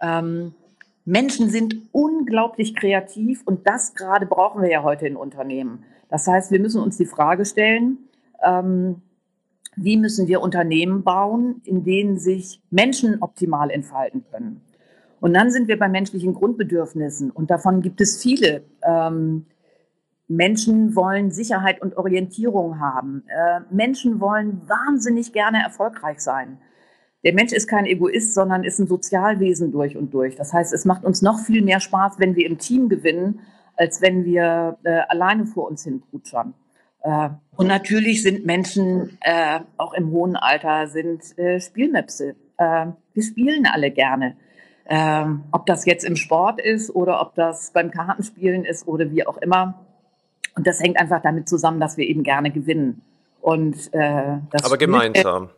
[0.00, 0.54] Ähm,
[1.04, 5.84] Menschen sind unglaublich kreativ und das gerade brauchen wir ja heute in Unternehmen.
[6.10, 7.98] Das heißt, wir müssen uns die Frage stellen,
[8.44, 9.02] ähm,
[9.76, 14.60] wie müssen wir Unternehmen bauen, in denen sich Menschen optimal entfalten können.
[15.20, 18.64] Und dann sind wir bei menschlichen Grundbedürfnissen und davon gibt es viele.
[18.82, 19.46] Ähm,
[20.28, 23.24] Menschen wollen Sicherheit und Orientierung haben.
[23.28, 26.58] Äh, Menschen wollen wahnsinnig gerne erfolgreich sein.
[27.24, 30.36] Der Mensch ist kein Egoist, sondern ist ein Sozialwesen durch und durch.
[30.36, 33.40] Das heißt, es macht uns noch viel mehr Spaß, wenn wir im Team gewinnen,
[33.76, 36.54] als wenn wir äh, alleine vor uns hin brutschern.
[37.02, 42.36] Äh, und natürlich sind Menschen äh, auch im hohen Alter sind äh, Spielmöpse.
[42.56, 44.36] Äh, wir spielen alle gerne.
[44.88, 49.26] Ähm, ob das jetzt im Sport ist oder ob das beim Kartenspielen ist oder wie
[49.26, 49.86] auch immer.
[50.56, 53.02] Und das hängt einfach damit zusammen, dass wir eben gerne gewinnen.
[53.40, 55.50] Und äh, das Aber gemeinsam.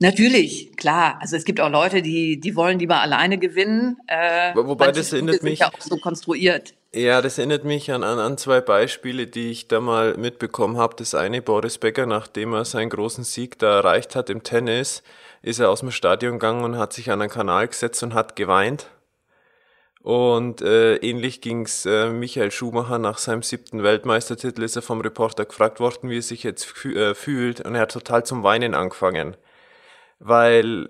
[0.00, 1.18] Natürlich, klar.
[1.20, 3.96] Also es gibt auch Leute, die, die wollen lieber alleine gewinnen.
[4.06, 5.58] Äh, Wobei das erinnert mich.
[5.58, 6.74] Ja auch so konstruiert.
[6.94, 10.94] Ja, das erinnert mich an, an, an zwei Beispiele, die ich da mal mitbekommen habe.
[10.96, 15.02] Das eine, Boris Becker, nachdem er seinen großen Sieg da erreicht hat im Tennis,
[15.42, 18.36] ist er aus dem Stadion gegangen und hat sich an einen Kanal gesetzt und hat
[18.36, 18.90] geweint.
[20.00, 25.44] Und äh, ähnlich ging's äh, Michael Schumacher nach seinem siebten Weltmeistertitel, ist er vom Reporter
[25.44, 27.60] gefragt worden, wie er sich jetzt fü äh, fühlt.
[27.60, 29.36] Und er hat total zum Weinen angefangen.
[30.18, 30.88] Weil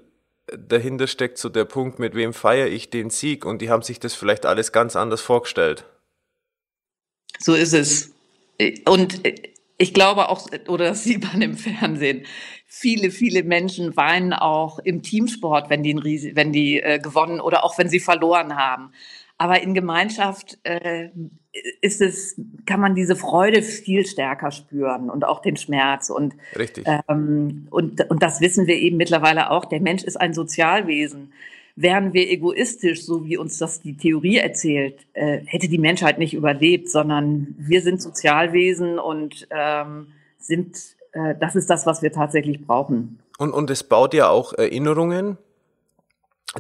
[0.57, 3.45] dahinter steckt so der Punkt, mit wem feiere ich den Sieg?
[3.45, 5.85] Und die haben sich das vielleicht alles ganz anders vorgestellt.
[7.39, 8.13] So ist es.
[8.87, 9.21] Und
[9.79, 12.27] ich glaube auch, oder das sieht man im Fernsehen,
[12.69, 15.97] viele, viele Menschen weinen auch im Teamsport, wenn die,
[16.35, 18.93] wenn die äh, gewonnen oder auch wenn sie verloren haben.
[19.39, 21.09] Aber in Gemeinschaft äh,
[21.81, 26.11] ist es, kann man diese Freude viel stärker spüren und auch den Schmerz.
[26.11, 26.87] Und, Richtig.
[27.09, 29.65] Ähm, und, und das wissen wir eben mittlerweile auch.
[29.65, 31.33] Der Mensch ist ein Sozialwesen.
[31.75, 36.35] Wären wir egoistisch, so wie uns das die Theorie erzählt, äh, hätte die Menschheit nicht
[36.35, 42.67] überlebt, sondern wir sind Sozialwesen und ähm, sind, äh, das ist das, was wir tatsächlich
[42.67, 43.21] brauchen.
[43.39, 45.39] Und, und es baut ja auch Erinnerungen,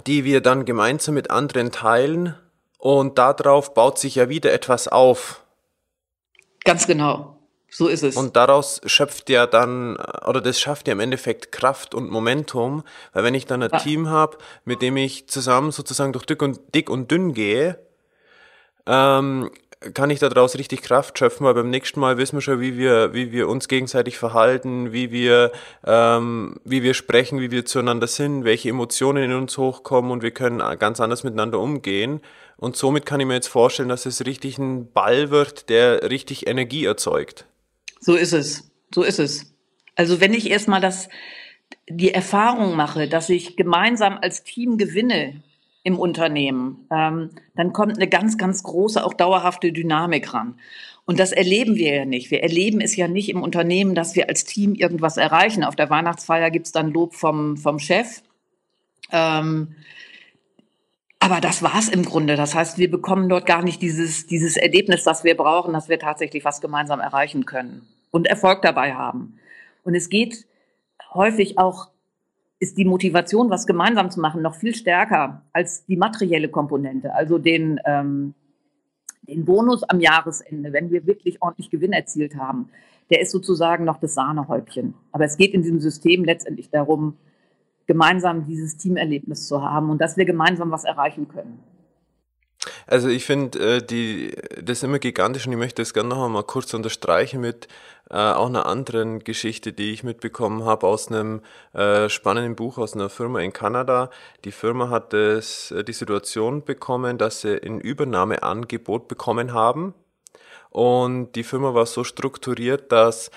[0.06, 2.34] die wir dann gemeinsam mit anderen teilen
[2.78, 5.42] und darauf baut sich ja wieder etwas auf.
[6.64, 7.38] Ganz genau.
[7.70, 8.16] So ist es.
[8.16, 12.82] Und daraus schöpft ja dann, oder das schafft ja im Endeffekt Kraft und Momentum,
[13.12, 13.78] weil wenn ich dann ein ja.
[13.78, 17.78] Team habe, mit dem ich zusammen sozusagen durch dick und, dick und dünn gehe,
[18.86, 19.50] ähm,
[19.94, 23.14] kann ich daraus richtig Kraft schöpfen, weil beim nächsten Mal wissen wir schon, wie wir,
[23.14, 25.52] wie wir uns gegenseitig verhalten, wie wir,
[25.86, 30.32] ähm, wie wir sprechen, wie wir zueinander sind, welche Emotionen in uns hochkommen und wir
[30.32, 32.20] können ganz anders miteinander umgehen.
[32.56, 36.48] Und somit kann ich mir jetzt vorstellen, dass es richtig ein Ball wird, der richtig
[36.48, 37.46] Energie erzeugt.
[38.00, 38.70] So ist es.
[38.92, 39.54] So ist es.
[39.94, 41.08] Also wenn ich erstmal das,
[41.88, 45.40] die Erfahrung mache, dass ich gemeinsam als Team gewinne,
[45.88, 50.60] im Unternehmen, ähm, dann kommt eine ganz, ganz große, auch dauerhafte Dynamik ran.
[51.06, 52.30] Und das erleben wir ja nicht.
[52.30, 55.64] Wir erleben es ja nicht im Unternehmen, dass wir als Team irgendwas erreichen.
[55.64, 58.22] Auf der Weihnachtsfeier gibt es dann Lob vom, vom Chef.
[59.10, 59.74] Ähm,
[61.18, 62.36] aber das war's im Grunde.
[62.36, 65.98] Das heißt, wir bekommen dort gar nicht dieses, dieses Erlebnis, das wir brauchen, dass wir
[65.98, 69.38] tatsächlich was gemeinsam erreichen können und Erfolg dabei haben.
[69.84, 70.44] Und es geht
[71.14, 71.88] häufig auch
[72.60, 77.38] ist die Motivation, was gemeinsam zu machen, noch viel stärker als die materielle Komponente, also
[77.38, 78.34] den, ähm,
[79.22, 82.70] den Bonus am Jahresende, wenn wir wirklich ordentlich Gewinn erzielt haben.
[83.10, 84.94] Der ist sozusagen noch das Sahnehäubchen.
[85.12, 87.16] Aber es geht in diesem System letztendlich darum,
[87.86, 91.58] gemeinsam dieses Teamerlebnis zu haben und dass wir gemeinsam was erreichen können.
[92.86, 96.24] Also ich finde äh, die das ist immer gigantisch und ich möchte das gerne noch
[96.24, 97.68] einmal kurz unterstreichen mit
[98.10, 101.42] äh, auch einer anderen Geschichte, die ich mitbekommen habe aus einem
[101.72, 104.10] äh, spannenden Buch aus einer Firma in Kanada.
[104.44, 109.94] Die Firma hat es, äh, die Situation bekommen, dass sie ein Übernahmeangebot bekommen haben
[110.70, 113.30] und die Firma war so strukturiert, dass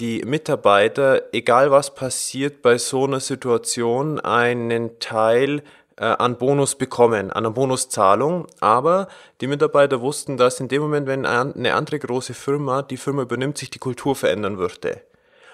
[0.00, 5.62] die Mitarbeiter, egal was passiert bei so einer Situation, einen Teil
[5.96, 8.46] äh, an Bonus bekommen, an einer Bonuszahlung.
[8.60, 9.08] Aber
[9.40, 13.58] die Mitarbeiter wussten, dass in dem Moment, wenn eine andere große Firma die Firma übernimmt,
[13.58, 15.02] sich die Kultur verändern würde.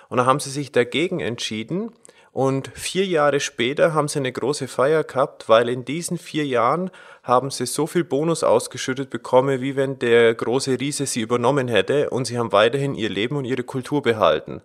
[0.08, 1.92] Und dann haben sie sich dagegen entschieden.
[2.32, 6.90] Und vier Jahre später haben sie eine große Feier gehabt, weil in diesen vier Jahren
[7.24, 12.10] haben sie so viel Bonus ausgeschüttet bekommen, wie wenn der große Riese sie übernommen hätte
[12.10, 14.62] und sie haben weiterhin ihr Leben und ihre Kultur behalten.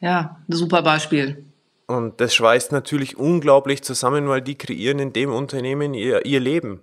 [0.00, 1.47] Ja, ein super Beispiel.
[1.88, 6.82] Und das schweißt natürlich unglaublich zusammen, weil die kreieren in dem Unternehmen ihr, ihr Leben.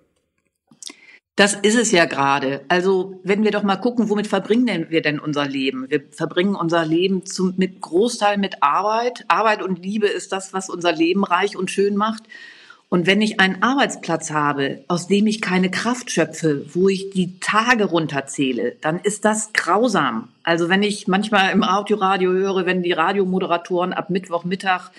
[1.36, 2.66] Das ist es ja gerade.
[2.70, 5.90] Also wenn wir doch mal gucken, womit verbringen wir denn unser Leben?
[5.90, 9.26] Wir verbringen unser Leben zum, mit Großteil mit Arbeit.
[9.28, 12.24] Arbeit und Liebe ist das, was unser Leben reich und schön macht.
[12.90, 17.40] Und wenn ich einen Arbeitsplatz habe, aus dem ich keine Kraft schöpfe, wo ich die
[17.40, 20.30] Tage runterzähle, dann ist das grausam.
[20.44, 24.92] Also wenn ich manchmal im Autoradio höre, wenn die Radiomoderatoren ab Mittwochmittag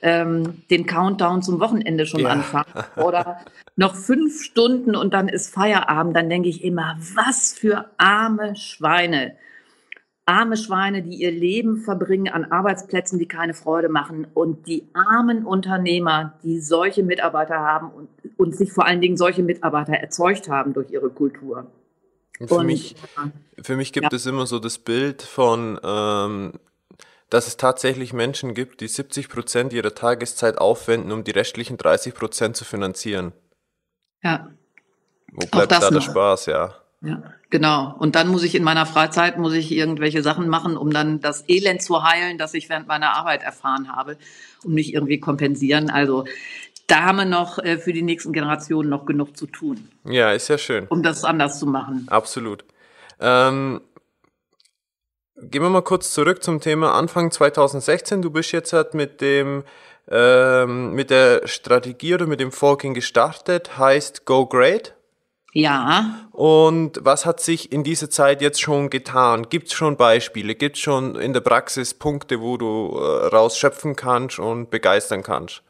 [0.00, 2.30] ähm, den Countdown zum Wochenende schon ja.
[2.30, 3.40] anfangen oder
[3.76, 9.36] noch fünf Stunden und dann ist Feierabend, dann denke ich immer, was für arme Schweine.
[10.26, 15.44] Arme Schweine, die ihr Leben verbringen an Arbeitsplätzen, die keine Freude machen und die armen
[15.44, 18.08] Unternehmer, die solche Mitarbeiter haben und,
[18.38, 21.66] und sich vor allen Dingen solche Mitarbeiter erzeugt haben durch ihre Kultur.
[22.46, 22.96] Für, und, mich,
[23.62, 24.16] für mich gibt ja.
[24.16, 26.52] es immer so das Bild von, ähm,
[27.30, 32.14] dass es tatsächlich Menschen gibt, die 70 Prozent ihrer Tageszeit aufwenden, um die restlichen 30
[32.14, 33.32] Prozent zu finanzieren.
[34.22, 34.48] Ja.
[35.32, 36.74] Wo bleibt da der Spaß, ja?
[37.04, 37.94] Ja, genau.
[37.98, 41.44] Und dann muss ich in meiner Freizeit muss ich irgendwelche Sachen machen, um dann das
[41.48, 44.16] Elend zu heilen, das ich während meiner Arbeit erfahren habe,
[44.64, 45.90] um mich irgendwie kompensieren.
[45.90, 46.24] Also
[46.86, 49.88] da haben wir noch äh, für die nächsten Generationen noch genug zu tun.
[50.04, 50.86] Ja, ist ja schön.
[50.88, 52.06] Um das anders zu machen.
[52.08, 52.64] Absolut.
[53.20, 53.80] Ähm,
[55.36, 58.22] gehen wir mal kurz zurück zum Thema Anfang 2016.
[58.22, 59.64] Du bist jetzt halt mit dem
[60.10, 64.94] ähm, mit der Strategie oder mit dem Vorgehen gestartet, heißt Go Great.
[65.54, 66.26] Ja.
[66.32, 69.48] Und was hat sich in dieser Zeit jetzt schon getan?
[69.48, 70.56] Gibt es schon Beispiele?
[70.56, 75.62] Gibt es schon in der Praxis Punkte, wo du äh, rausschöpfen kannst und begeistern kannst?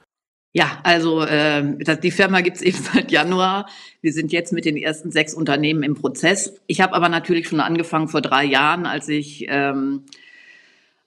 [0.55, 1.63] Ja, also äh,
[2.03, 3.67] die Firma gibt's eben seit Januar.
[4.01, 6.55] Wir sind jetzt mit den ersten sechs Unternehmen im Prozess.
[6.67, 10.07] Ich habe aber natürlich schon angefangen vor drei Jahren, als ich ähm,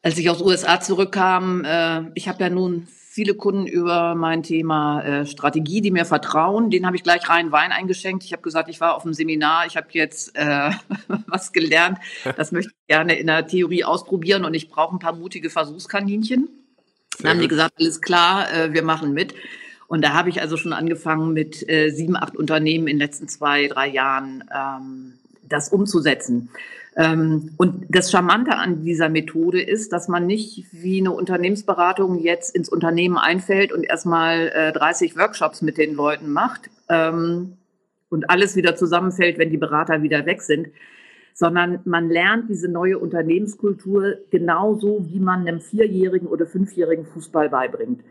[0.04, 1.66] als ich aus USA zurückkam.
[1.66, 6.70] Äh, ich habe ja nun viele Kunden über mein Thema äh, Strategie, die mir vertrauen.
[6.70, 8.24] Den habe ich gleich rein Wein eingeschenkt.
[8.24, 10.70] Ich habe gesagt, ich war auf einem Seminar, ich habe jetzt äh,
[11.26, 11.98] was gelernt.
[12.36, 16.48] Das möchte ich gerne in der Theorie ausprobieren und ich brauche ein paar mutige Versuchskaninchen.
[17.20, 19.34] Dann haben die gesagt, alles klar, äh, wir machen mit.
[19.88, 23.28] Und da habe ich also schon angefangen mit äh, sieben, acht Unternehmen in den letzten
[23.28, 26.50] zwei, drei Jahren ähm, das umzusetzen.
[26.98, 32.56] Ähm, und das Charmante an dieser Methode ist, dass man nicht wie eine Unternehmensberatung jetzt
[32.56, 37.54] ins Unternehmen einfällt und erstmal äh, 30 Workshops mit den Leuten macht ähm,
[38.10, 40.70] und alles wieder zusammenfällt, wenn die Berater wieder weg sind,
[41.36, 48.02] sondern man lernt diese neue Unternehmenskultur genauso, wie man einem vierjährigen oder fünfjährigen Fußball beibringt.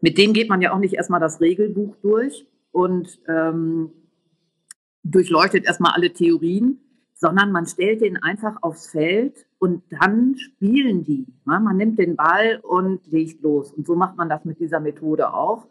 [0.00, 3.90] Mit dem geht man ja auch nicht erstmal das Regelbuch durch und ähm,
[5.04, 6.78] durchleuchtet erstmal alle Theorien,
[7.22, 11.24] sondern man stellt den einfach aufs Feld und dann spielen die.
[11.44, 13.72] Man nimmt den Ball und legt los.
[13.72, 15.68] Und so macht man das mit dieser Methode auch.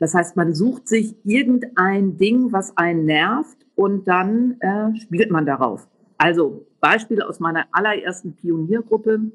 [0.00, 5.46] Das heißt, man sucht sich irgendein Ding, was einen nervt und dann äh, spielt man
[5.46, 5.86] darauf.
[6.18, 9.30] Also Beispiel aus meiner allerersten Pioniergruppe.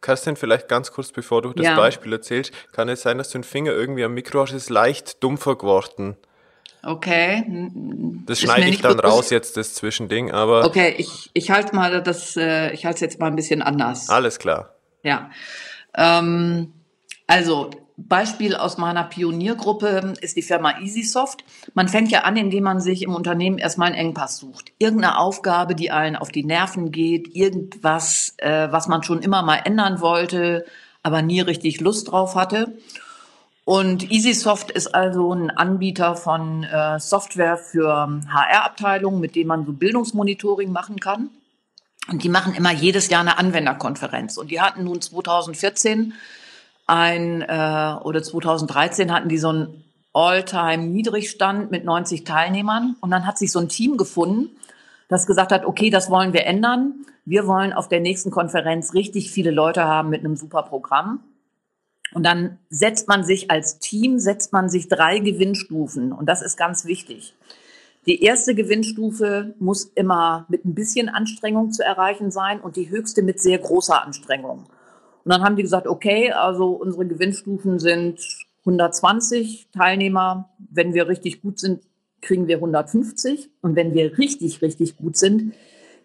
[0.00, 1.74] Kerstin, vielleicht ganz kurz, bevor du das ja.
[1.74, 5.20] Beispiel erzählst, kann es sein, dass du den Finger irgendwie am Mikro hast, ist leicht
[5.24, 6.16] dumpfer geworden.
[6.84, 7.70] Okay.
[8.26, 10.64] Das schneide ich dann raus jetzt, das Zwischending, aber.
[10.64, 14.08] Okay, ich, ich halte mal das, äh, ich halte es jetzt mal ein bisschen anders.
[14.08, 14.74] Alles klar.
[15.04, 15.30] Ja.
[15.94, 16.72] Ähm,
[17.26, 21.44] also, Beispiel aus meiner Pioniergruppe ist die Firma EasySoft.
[21.74, 24.72] Man fängt ja an, indem man sich im Unternehmen erstmal einen Engpass sucht.
[24.78, 29.60] Irgendeine Aufgabe, die allen auf die Nerven geht, irgendwas, äh, was man schon immer mal
[29.64, 30.64] ändern wollte,
[31.02, 32.76] aber nie richtig Lust drauf hatte.
[33.72, 39.72] Und EasySoft ist also ein Anbieter von äh, Software für HR-Abteilungen, mit dem man so
[39.72, 41.30] Bildungsmonitoring machen kann.
[42.10, 44.36] Und die machen immer jedes Jahr eine Anwenderkonferenz.
[44.36, 46.12] Und die hatten nun 2014
[46.86, 52.96] ein, äh, oder 2013 hatten die so einen All-Time-Niedrigstand mit 90 Teilnehmern.
[53.00, 54.50] Und dann hat sich so ein Team gefunden,
[55.08, 57.06] das gesagt hat, okay, das wollen wir ändern.
[57.24, 61.20] Wir wollen auf der nächsten Konferenz richtig viele Leute haben mit einem super Programm.
[62.14, 66.12] Und dann setzt man sich als Team, setzt man sich drei Gewinnstufen.
[66.12, 67.34] Und das ist ganz wichtig.
[68.06, 73.22] Die erste Gewinnstufe muss immer mit ein bisschen Anstrengung zu erreichen sein und die höchste
[73.22, 74.66] mit sehr großer Anstrengung.
[75.24, 78.20] Und dann haben die gesagt, okay, also unsere Gewinnstufen sind
[78.60, 80.50] 120 Teilnehmer.
[80.58, 81.82] Wenn wir richtig gut sind,
[82.20, 83.50] kriegen wir 150.
[83.60, 85.54] Und wenn wir richtig, richtig gut sind,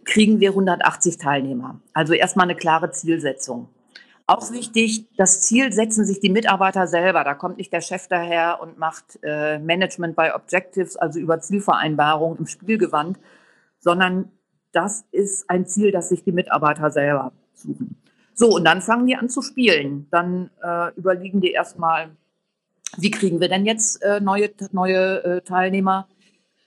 [0.06, 1.82] kriegen wir 180 Teilnehmer.
[1.94, 3.70] Also erstmal eine klare Zielsetzung.
[4.30, 7.24] Auch wichtig, das Ziel setzen sich die Mitarbeiter selber.
[7.24, 12.40] Da kommt nicht der Chef daher und macht äh, Management by Objectives, also über Zielvereinbarungen
[12.40, 13.18] im Spielgewand,
[13.80, 14.30] sondern
[14.74, 17.96] das ist ein Ziel, das sich die Mitarbeiter selber suchen.
[18.34, 20.08] So, und dann fangen die an zu spielen.
[20.12, 22.10] Dann äh, überlegen die erstmal,
[22.98, 26.10] wie kriegen wir denn jetzt äh, neue, neue äh, Teilnehmer?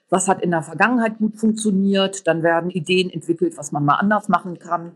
[0.08, 2.26] Was hat in der Vergangenheit gut funktioniert?
[2.26, 4.92] Dann werden Ideen entwickelt, was man mal anders machen kann.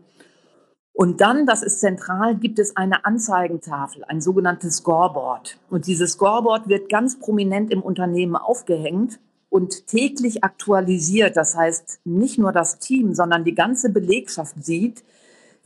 [0.95, 5.59] Und dann, das ist zentral, gibt es eine Anzeigentafel, ein sogenanntes Scoreboard.
[5.69, 11.35] Und dieses Scoreboard wird ganz prominent im Unternehmen aufgehängt und täglich aktualisiert.
[11.35, 15.03] Das heißt, nicht nur das Team, sondern die ganze Belegschaft sieht,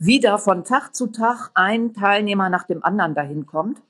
[0.00, 3.80] wie da von Tag zu Tag ein Teilnehmer nach dem anderen dahin kommt.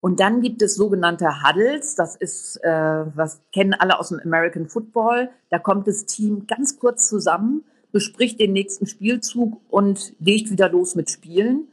[0.00, 1.96] Und dann gibt es sogenannte Huddles.
[1.96, 2.70] Das ist, äh,
[3.16, 5.30] was kennen alle aus dem American Football.
[5.50, 10.94] Da kommt das Team ganz kurz zusammen bespricht den nächsten Spielzug und legt wieder los
[10.94, 11.68] mit Spielen.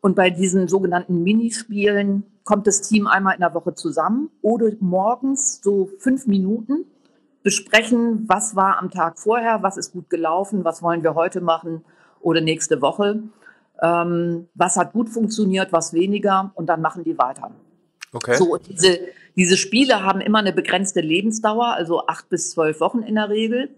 [0.00, 5.60] Und bei diesen sogenannten Minispielen kommt das Team einmal in der Woche zusammen oder morgens
[5.62, 6.84] so fünf Minuten
[7.42, 11.84] besprechen, was war am Tag vorher, was ist gut gelaufen, was wollen wir heute machen
[12.20, 13.22] oder nächste Woche,
[13.82, 17.50] ähm, was hat gut funktioniert, was weniger und dann machen die weiter.
[18.12, 18.36] Okay.
[18.36, 18.98] So, diese,
[19.36, 23.70] diese Spiele haben immer eine begrenzte Lebensdauer, also acht bis zwölf Wochen in der Regel.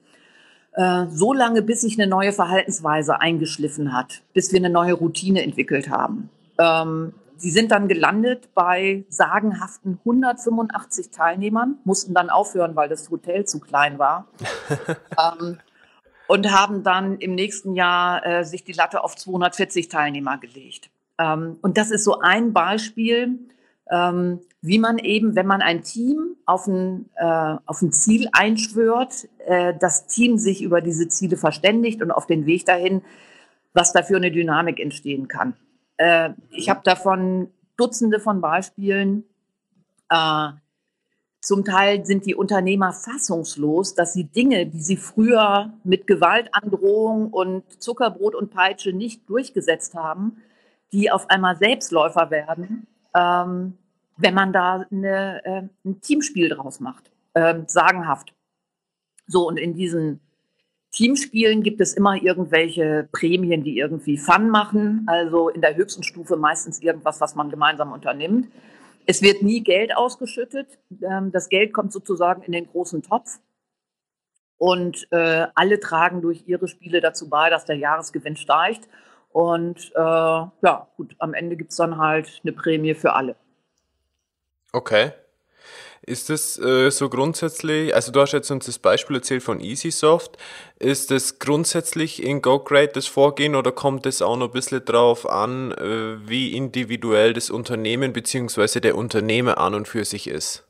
[0.78, 5.42] Äh, so lange, bis sich eine neue Verhaltensweise eingeschliffen hat, bis wir eine neue Routine
[5.42, 6.30] entwickelt haben.
[6.56, 13.44] Ähm, sie sind dann gelandet bei sagenhaften 185 Teilnehmern, mussten dann aufhören, weil das Hotel
[13.44, 14.28] zu klein war.
[15.18, 15.58] ähm,
[16.28, 20.90] und haben dann im nächsten Jahr äh, sich die Latte auf 240 Teilnehmer gelegt.
[21.18, 23.40] Ähm, und das ist so ein Beispiel,
[23.90, 29.28] ähm, wie man eben, wenn man ein Team auf ein, äh, auf ein Ziel einschwört,
[29.46, 33.02] äh, das Team sich über diese Ziele verständigt und auf den Weg dahin,
[33.72, 35.54] was dafür eine Dynamik entstehen kann.
[35.96, 39.24] Äh, ich habe davon Dutzende von Beispielen.
[40.10, 40.48] Äh,
[41.40, 47.80] zum Teil sind die Unternehmer fassungslos, dass sie Dinge, die sie früher mit Gewaltandrohung und
[47.80, 50.42] Zuckerbrot und Peitsche nicht durchgesetzt haben,
[50.92, 53.78] die auf einmal Selbstläufer werden ähm,
[54.16, 57.10] wenn man da eine, äh, ein Teamspiel draus macht.
[57.34, 58.34] Ähm, sagenhaft.
[59.26, 60.20] So, und in diesen
[60.90, 65.04] Teamspielen gibt es immer irgendwelche Prämien, die irgendwie Fun machen.
[65.06, 68.48] Also in der höchsten Stufe meistens irgendwas, was man gemeinsam unternimmt.
[69.06, 70.78] Es wird nie Geld ausgeschüttet.
[71.02, 73.38] Ähm, das Geld kommt sozusagen in den großen Topf.
[74.56, 78.88] Und äh, alle tragen durch ihre Spiele dazu bei, dass der Jahresgewinn steigt.
[79.30, 83.36] Und äh, ja, gut, am Ende gibt es dann halt eine Prämie für alle.
[84.72, 85.12] Okay.
[86.02, 90.38] Ist das äh, so grundsätzlich, also du hast jetzt uns das Beispiel erzählt von EasySoft,
[90.78, 95.28] ist das grundsätzlich in GoGrade das Vorgehen oder kommt es auch noch ein bisschen drauf
[95.28, 98.80] an, äh, wie individuell das Unternehmen bzw.
[98.80, 100.67] der Unternehmer an und für sich ist?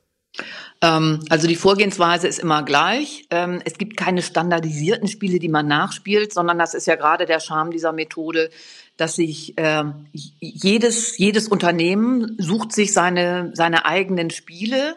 [0.81, 3.25] Ähm, also die Vorgehensweise ist immer gleich.
[3.29, 7.39] Ähm, es gibt keine standardisierten Spiele, die man nachspielt, sondern das ist ja gerade der
[7.39, 8.49] Charme dieser Methode,
[8.97, 14.95] dass sich äh, jedes, jedes Unternehmen sucht sich seine, seine eigenen Spiele,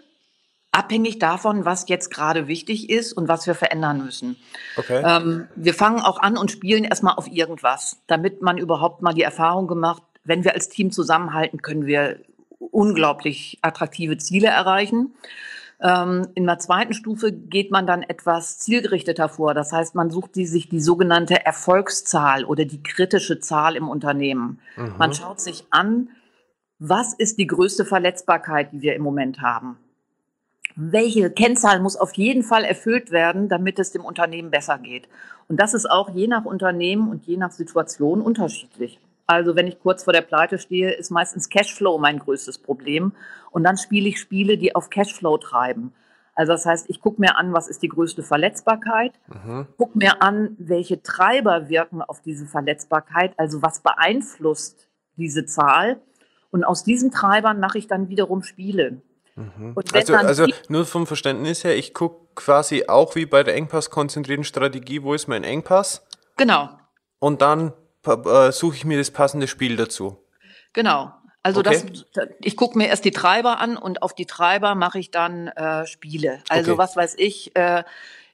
[0.73, 4.37] abhängig davon, was jetzt gerade wichtig ist und was wir verändern müssen.
[4.77, 5.03] Okay.
[5.05, 9.23] Ähm, wir fangen auch an und spielen erstmal auf irgendwas, damit man überhaupt mal die
[9.23, 12.21] Erfahrung gemacht, wenn wir als Team zusammenhalten, können wir
[12.71, 15.15] unglaublich attraktive Ziele erreichen.
[15.81, 19.53] Ähm, in der zweiten Stufe geht man dann etwas zielgerichteter vor.
[19.53, 24.61] Das heißt, man sucht die, sich die sogenannte Erfolgszahl oder die kritische Zahl im Unternehmen.
[24.77, 24.95] Mhm.
[24.99, 26.11] Man schaut sich an,
[26.79, 29.77] was ist die größte Verletzbarkeit, die wir im Moment haben?
[30.75, 35.09] Welche Kennzahl muss auf jeden Fall erfüllt werden, damit es dem Unternehmen besser geht?
[35.49, 38.99] Und das ist auch je nach Unternehmen und je nach Situation unterschiedlich.
[39.33, 43.13] Also wenn ich kurz vor der Pleite stehe, ist meistens Cashflow mein größtes Problem.
[43.51, 45.93] Und dann spiele ich Spiele, die auf Cashflow treiben.
[46.35, 49.67] Also das heißt, ich gucke mir an, was ist die größte Verletzbarkeit, mhm.
[49.77, 56.01] gucke mir an, welche Treiber wirken auf diese Verletzbarkeit, also was beeinflusst diese Zahl.
[56.51, 59.03] Und aus diesen Treibern mache ich dann wiederum Spiele.
[59.35, 59.75] Mhm.
[59.95, 65.03] also, also nur vom Verständnis her, ich gucke quasi auch wie bei der Engpass-konzentrierten Strategie,
[65.03, 66.07] wo ist mein Engpass?
[66.37, 66.71] Genau.
[67.19, 67.73] Und dann
[68.07, 70.19] äh, suche ich mir das passende Spiel dazu.
[70.73, 71.13] Genau.
[71.43, 71.83] Also okay.
[72.15, 75.49] das, ich gucke mir erst die Treiber an und auf die Treiber mache ich dann
[75.49, 76.41] äh, Spiele.
[76.49, 76.79] Also okay.
[76.79, 77.83] was weiß ich, äh,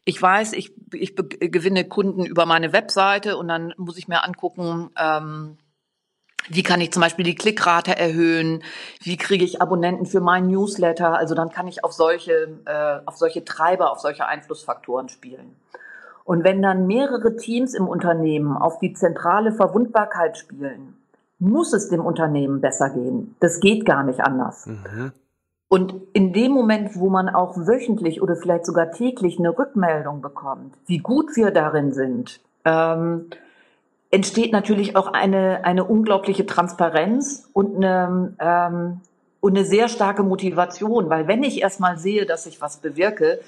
[0.04, 4.90] ich weiß, ich, ich gewinne Kunden über meine Webseite und dann muss ich mir angucken,
[4.98, 5.58] ähm,
[6.48, 8.62] wie kann ich zum Beispiel die Klickrate erhöhen?
[9.02, 11.14] Wie kriege ich Abonnenten für meinen Newsletter?
[11.14, 15.56] Also dann kann ich auf solche, äh, auf solche Treiber, auf solche Einflussfaktoren spielen.
[16.28, 20.94] Und wenn dann mehrere Teams im Unternehmen auf die zentrale Verwundbarkeit spielen,
[21.38, 23.34] muss es dem Unternehmen besser gehen.
[23.40, 24.66] Das geht gar nicht anders.
[24.66, 25.12] Mhm.
[25.68, 30.76] Und in dem Moment, wo man auch wöchentlich oder vielleicht sogar täglich eine Rückmeldung bekommt,
[30.84, 33.30] wie gut wir darin sind, ähm,
[34.10, 39.00] entsteht natürlich auch eine, eine unglaubliche Transparenz und eine, ähm,
[39.40, 43.40] und eine sehr starke Motivation, weil wenn ich erstmal sehe, dass ich was bewirke,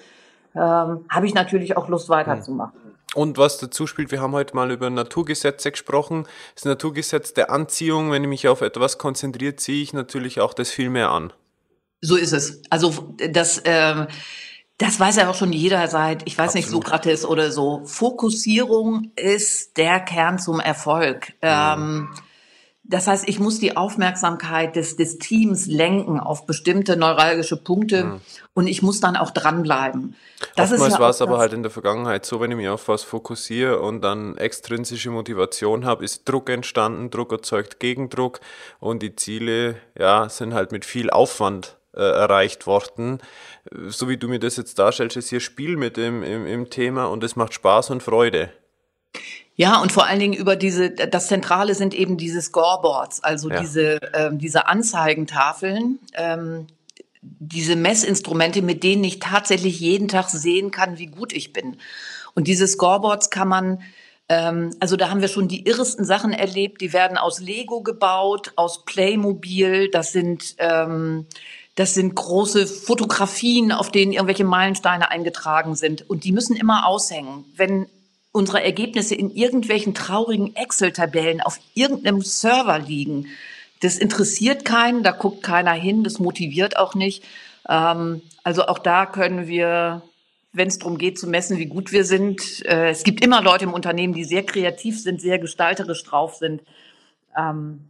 [0.55, 2.91] ähm, habe ich natürlich auch Lust weiterzumachen.
[3.15, 6.27] Und was dazu spielt, wir haben heute mal über Naturgesetze gesprochen.
[6.55, 10.71] Das Naturgesetz der Anziehung, wenn ich mich auf etwas konzentriere, ziehe ich natürlich auch das
[10.71, 11.33] viel mehr an.
[12.01, 12.63] So ist es.
[12.71, 14.07] Also das, ähm,
[14.79, 16.55] das weiß ja auch schon jeder seit, ich weiß Absolut.
[16.55, 17.83] nicht, Sokrates oder so.
[17.85, 21.33] Fokussierung ist der Kern zum Erfolg.
[21.43, 21.75] Ja.
[21.75, 22.09] Ähm,
[22.91, 28.20] das heißt, ich muss die Aufmerksamkeit des, des Teams lenken auf bestimmte neuralgische Punkte mhm.
[28.53, 30.16] und ich muss dann auch dranbleiben.
[30.57, 32.88] Das Oftmals ja war es aber halt in der Vergangenheit so, wenn ich mich auf
[32.88, 38.41] was fokussiere und dann extrinsische Motivation habe, ist Druck entstanden, Druck erzeugt Gegendruck
[38.80, 43.18] und die Ziele ja, sind halt mit viel Aufwand äh, erreicht worden.
[43.86, 47.05] So wie du mir das jetzt darstellst, ist hier Spiel mit im, im, im Thema
[47.05, 48.51] und es macht Spaß und Freude.
[49.61, 53.61] Ja, und vor allen Dingen über diese, das Zentrale sind eben diese Scoreboards, also ja.
[53.61, 56.67] diese, ähm, diese Anzeigentafeln, ähm,
[57.21, 61.77] diese Messinstrumente, mit denen ich tatsächlich jeden Tag sehen kann, wie gut ich bin.
[62.35, 63.83] Und diese Scoreboards kann man,
[64.31, 68.55] ähm, also da haben wir schon die irresten Sachen erlebt, die werden aus Lego gebaut,
[68.57, 71.27] aus Playmobil, das sind, ähm,
[71.75, 76.09] das sind große Fotografien, auf denen irgendwelche Meilensteine eingetragen sind.
[76.09, 77.45] Und die müssen immer aushängen.
[77.57, 77.89] Wenn
[78.33, 83.26] unsere Ergebnisse in irgendwelchen traurigen Excel-Tabellen auf irgendeinem Server liegen.
[83.81, 87.24] Das interessiert keinen, da guckt keiner hin, das motiviert auch nicht.
[87.68, 90.03] Ähm, also auch da können wir,
[90.53, 93.64] wenn es darum geht zu messen, wie gut wir sind, äh, es gibt immer Leute
[93.64, 96.62] im Unternehmen, die sehr kreativ sind, sehr gestalterisch drauf sind.
[97.37, 97.87] Ähm,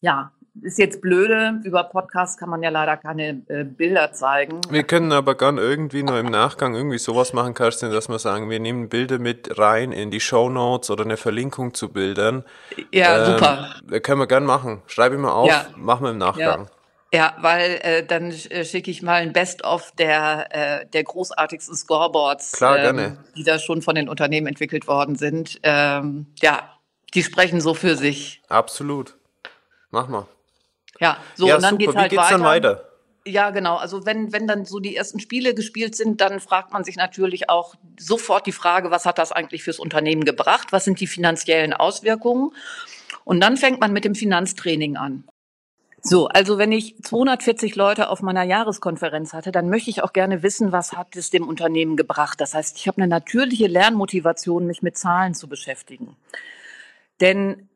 [0.00, 0.32] ja,
[0.62, 1.60] ist jetzt blöde.
[1.64, 4.60] Über Podcasts kann man ja leider keine äh, Bilder zeigen.
[4.70, 8.50] Wir können aber gern irgendwie nur im Nachgang irgendwie sowas machen, Kerstin, dass wir sagen,
[8.50, 12.44] wir nehmen Bilder mit rein in die Show Notes oder eine Verlinkung zu Bildern.
[12.92, 14.00] Ja, ähm, super.
[14.00, 14.82] Können wir gern machen.
[14.86, 15.66] Schreibe ich mal auf, ja.
[15.76, 16.64] machen wir im Nachgang.
[16.64, 16.70] Ja.
[17.12, 22.52] Ja, weil äh, dann äh, schicke ich mal ein Best-of der, äh, der großartigsten Scoreboards,
[22.52, 25.60] Klar, ähm, die da schon von den Unternehmen entwickelt worden sind.
[25.62, 26.68] Ähm, ja,
[27.14, 28.42] die sprechen so für sich.
[28.48, 29.16] Absolut.
[29.90, 30.26] Mach mal.
[31.00, 31.84] Ja, so ja, und dann super.
[31.84, 32.38] geht's halt Wie geht's weiter.
[32.38, 32.88] dann weiter?
[33.26, 33.76] Ja, genau.
[33.76, 37.50] Also wenn, wenn dann so die ersten Spiele gespielt sind, dann fragt man sich natürlich
[37.50, 40.68] auch sofort die Frage, was hat das eigentlich fürs Unternehmen gebracht?
[40.70, 42.52] Was sind die finanziellen Auswirkungen?
[43.24, 45.24] Und dann fängt man mit dem Finanztraining an.
[46.08, 50.44] So, also wenn ich 240 Leute auf meiner Jahreskonferenz hatte, dann möchte ich auch gerne
[50.44, 52.40] wissen, was hat es dem Unternehmen gebracht.
[52.40, 56.16] Das heißt, ich habe eine natürliche Lernmotivation, mich mit Zahlen zu beschäftigen.
[57.20, 57.68] Denn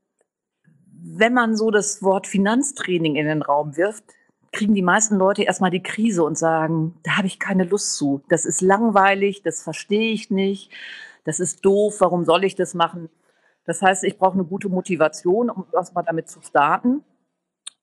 [1.02, 4.04] wenn man so das Wort Finanztraining in den Raum wirft,
[4.52, 8.22] kriegen die meisten Leute erstmal die Krise und sagen, da habe ich keine Lust zu.
[8.28, 10.70] Das ist langweilig, das verstehe ich nicht,
[11.24, 13.08] das ist doof, warum soll ich das machen?
[13.64, 17.04] Das heißt, ich brauche eine gute Motivation, um erstmal damit zu starten.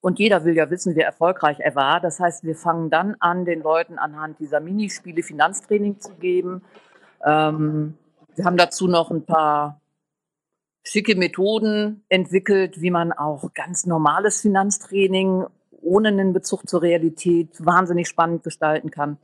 [0.02, 2.00] Und jeder will ja wissen, wie erfolgreich er war.
[2.00, 6.62] Das heißt, wir fangen dann an, den Leuten anhand dieser Minispiele Finanztraining zu geben.
[7.26, 7.98] Ähm,
[8.36, 9.82] wir haben dazu noch ein paar
[10.90, 15.46] schicke Methoden entwickelt, wie man auch ganz normales Finanztraining
[15.82, 19.18] ohne einen Bezug zur Realität wahnsinnig spannend gestalten kann.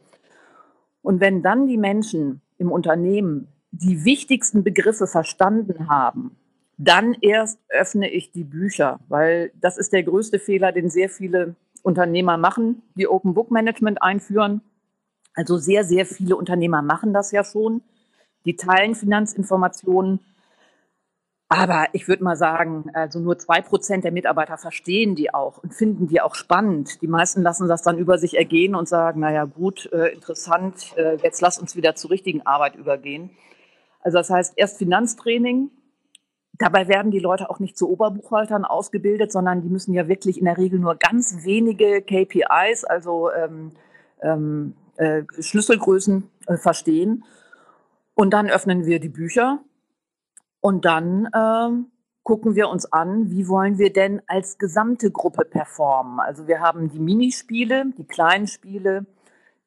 [1.02, 6.36] Und wenn dann die Menschen im Unternehmen die wichtigsten Begriffe verstanden haben,
[6.78, 11.56] dann erst öffne ich die Bücher, weil das ist der größte Fehler, den sehr viele
[11.82, 14.62] Unternehmer machen, die Open Book Management einführen.
[15.34, 17.82] Also sehr, sehr viele Unternehmer machen das ja schon.
[18.46, 20.20] Die teilen Finanzinformationen,
[21.56, 25.72] aber ich würde mal sagen, also nur zwei Prozent der Mitarbeiter verstehen die auch und
[25.72, 27.02] finden die auch spannend.
[27.04, 31.18] Die meisten lassen das dann über sich ergehen und sagen, naja gut, äh, interessant, äh,
[31.18, 33.30] jetzt lass uns wieder zur richtigen Arbeit übergehen.
[34.02, 35.70] Also das heißt, erst Finanztraining.
[36.58, 40.46] Dabei werden die Leute auch nicht zu Oberbuchhaltern ausgebildet, sondern die müssen ja wirklich in
[40.46, 43.74] der Regel nur ganz wenige KPIs, also ähm,
[44.22, 47.26] ähm, äh, Schlüsselgrößen äh, verstehen.
[48.16, 49.60] Und dann öffnen wir die Bücher
[50.64, 51.88] und dann ähm,
[52.24, 56.22] gucken wir uns an, wie wollen wir denn als gesamte Gruppe performen.
[56.22, 59.06] Also wir haben die Minispiele, die kleinen Spiele,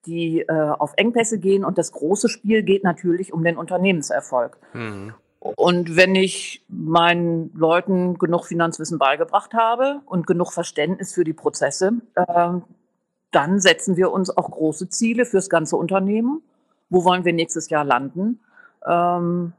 [0.06, 4.56] die äh, auf Engpässe gehen und das große Spiel geht natürlich um den Unternehmenserfolg.
[4.72, 5.12] Mhm.
[5.38, 11.92] Und wenn ich meinen Leuten genug Finanzwissen beigebracht habe und genug Verständnis für die Prozesse,
[12.14, 12.52] äh,
[13.32, 16.42] dann setzen wir uns auch große Ziele fürs ganze Unternehmen.
[16.88, 18.40] Wo wollen wir nächstes Jahr landen?
[18.86, 19.52] Ähm,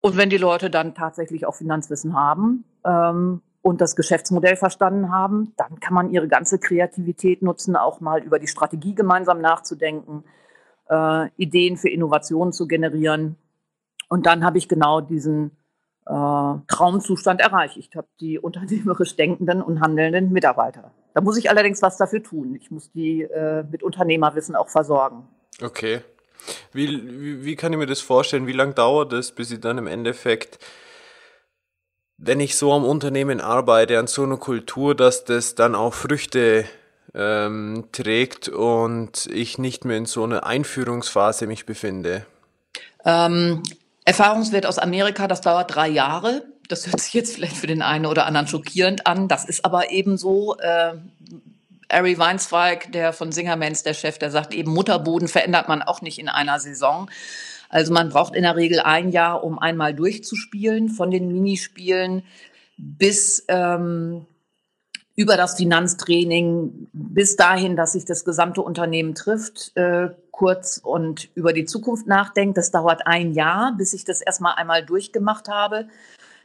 [0.00, 5.52] und wenn die Leute dann tatsächlich auch Finanzwissen haben ähm, und das Geschäftsmodell verstanden haben,
[5.56, 10.24] dann kann man ihre ganze Kreativität nutzen, auch mal über die Strategie gemeinsam nachzudenken,
[10.88, 13.36] äh, Ideen für Innovationen zu generieren.
[14.08, 15.50] Und dann habe ich genau diesen
[16.06, 16.12] äh,
[16.66, 17.76] Traumzustand erreicht.
[17.76, 20.92] Ich habe die unternehmerisch denkenden und handelnden Mitarbeiter.
[21.12, 22.54] Da muss ich allerdings was dafür tun.
[22.54, 25.28] Ich muss die äh, mit Unternehmerwissen auch versorgen.
[25.62, 26.00] Okay.
[26.72, 28.46] Wie, wie, wie kann ich mir das vorstellen?
[28.46, 30.58] Wie lange dauert es, bis ich dann im Endeffekt,
[32.16, 36.64] wenn ich so am Unternehmen arbeite, an so einer Kultur, dass das dann auch Früchte
[37.14, 42.26] ähm, trägt und ich nicht mehr in so einer Einführungsphase mich befinde?
[43.04, 43.62] Ähm,
[44.04, 46.42] Erfahrungswert aus Amerika, das dauert drei Jahre.
[46.68, 49.26] Das hört sich jetzt vielleicht für den einen oder anderen schockierend an.
[49.26, 50.56] Das ist aber eben so.
[50.58, 50.94] Äh,
[51.90, 56.18] Ari Weinsweig, der von Singermans, der Chef, der sagt eben, Mutterboden verändert man auch nicht
[56.18, 57.10] in einer Saison.
[57.68, 62.24] Also man braucht in der Regel ein Jahr, um einmal durchzuspielen, von den Minispielen
[62.76, 64.26] bis ähm,
[65.14, 71.52] über das Finanztraining, bis dahin, dass sich das gesamte Unternehmen trifft, äh, kurz und über
[71.52, 72.56] die Zukunft nachdenkt.
[72.56, 75.88] Das dauert ein Jahr, bis ich das erstmal einmal durchgemacht habe.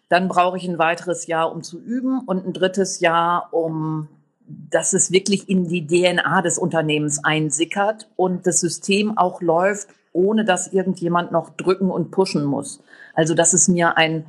[0.09, 4.09] Dann brauche ich ein weiteres Jahr, um zu üben und ein drittes Jahr, um
[4.47, 10.45] dass es wirklich in die DNA des Unternehmens einsickert und das System auch läuft, ohne
[10.45, 12.81] dass irgendjemand noch drücken und pushen muss.
[13.13, 14.25] Also dass es mir ein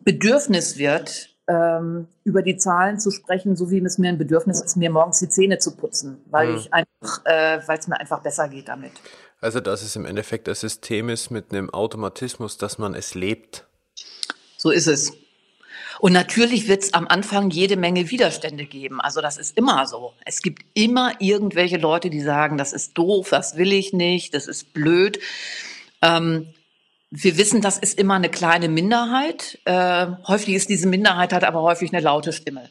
[0.00, 4.76] Bedürfnis wird, ähm, über die Zahlen zu sprechen, so wie es mir ein Bedürfnis ist,
[4.76, 6.56] mir morgens die Zähne zu putzen, weil mhm.
[6.56, 8.92] ich einfach, äh, weil es mir einfach besser geht damit.
[9.40, 13.66] Also dass es im Endeffekt das System ist mit einem Automatismus, dass man es lebt.
[14.56, 15.12] So ist es.
[16.00, 19.00] Und natürlich wird es am Anfang jede Menge Widerstände geben.
[19.00, 20.12] Also das ist immer so.
[20.24, 24.46] Es gibt immer irgendwelche Leute, die sagen, das ist doof, das will ich nicht, das
[24.46, 25.20] ist blöd.
[26.00, 26.46] Ähm,
[27.10, 29.58] wir wissen, das ist immer eine kleine Minderheit.
[29.64, 32.68] Äh, häufig ist diese Minderheit hat aber häufig eine laute Stimme.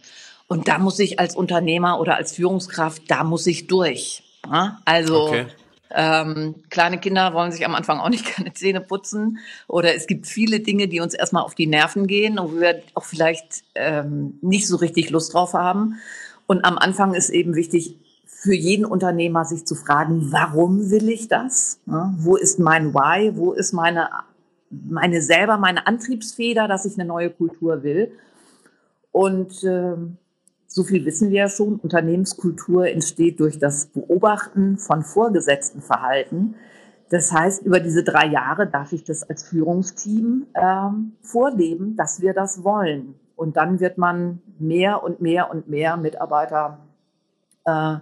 [0.47, 4.24] Und da muss ich als Unternehmer oder als Führungskraft, da muss ich durch.
[4.84, 5.45] Also okay.
[5.94, 9.39] Ähm, kleine Kinder wollen sich am Anfang auch nicht keine Zähne putzen.
[9.68, 13.06] Oder es gibt viele Dinge, die uns erstmal auf die Nerven gehen und wir auch
[13.06, 16.00] vielleicht ähm, nicht so richtig Lust drauf haben.
[16.48, 21.28] Und am Anfang ist eben wichtig, für jeden Unternehmer sich zu fragen, warum will ich
[21.28, 21.80] das?
[21.86, 23.36] Ja, wo ist mein Why?
[23.36, 24.10] Wo ist meine,
[24.72, 28.12] meine selber, meine Antriebsfeder, dass ich eine neue Kultur will?
[29.12, 30.18] Und ähm,
[30.74, 36.55] so viel wissen wir ja schon, Unternehmenskultur entsteht durch das Beobachten von vorgesetzten Verhalten.
[37.09, 42.34] Das heißt, über diese drei Jahre darf ich das als Führungsteam ähm, vorleben, dass wir
[42.34, 43.15] das wollen.
[43.36, 46.80] Und dann wird man mehr und mehr und mehr Mitarbeiter
[47.65, 47.97] äh,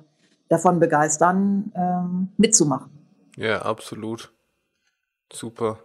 [0.48, 2.92] davon begeistern, äh, mitzumachen.
[3.36, 4.32] Ja, absolut.
[5.34, 5.80] Super.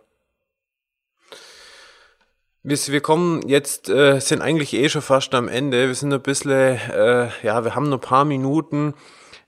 [2.67, 5.87] Wir kommen jetzt, äh, sind eigentlich eh schon fast am Ende.
[5.87, 8.95] Wir sind ein bisschen, äh, ja, wir haben noch ein paar Minuten.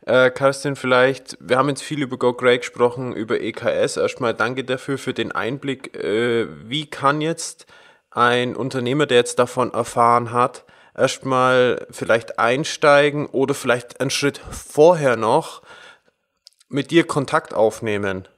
[0.05, 3.97] Äh, Kerstin, vielleicht, wir haben jetzt viel über Go Grey gesprochen, über EKS.
[3.97, 5.97] Erstmal danke dafür für den Einblick.
[5.97, 7.65] Äh, wie kann jetzt
[8.11, 15.17] ein Unternehmer, der jetzt davon erfahren hat, erstmal vielleicht einsteigen oder vielleicht einen Schritt vorher
[15.17, 15.63] noch
[16.69, 18.29] mit dir Kontakt aufnehmen?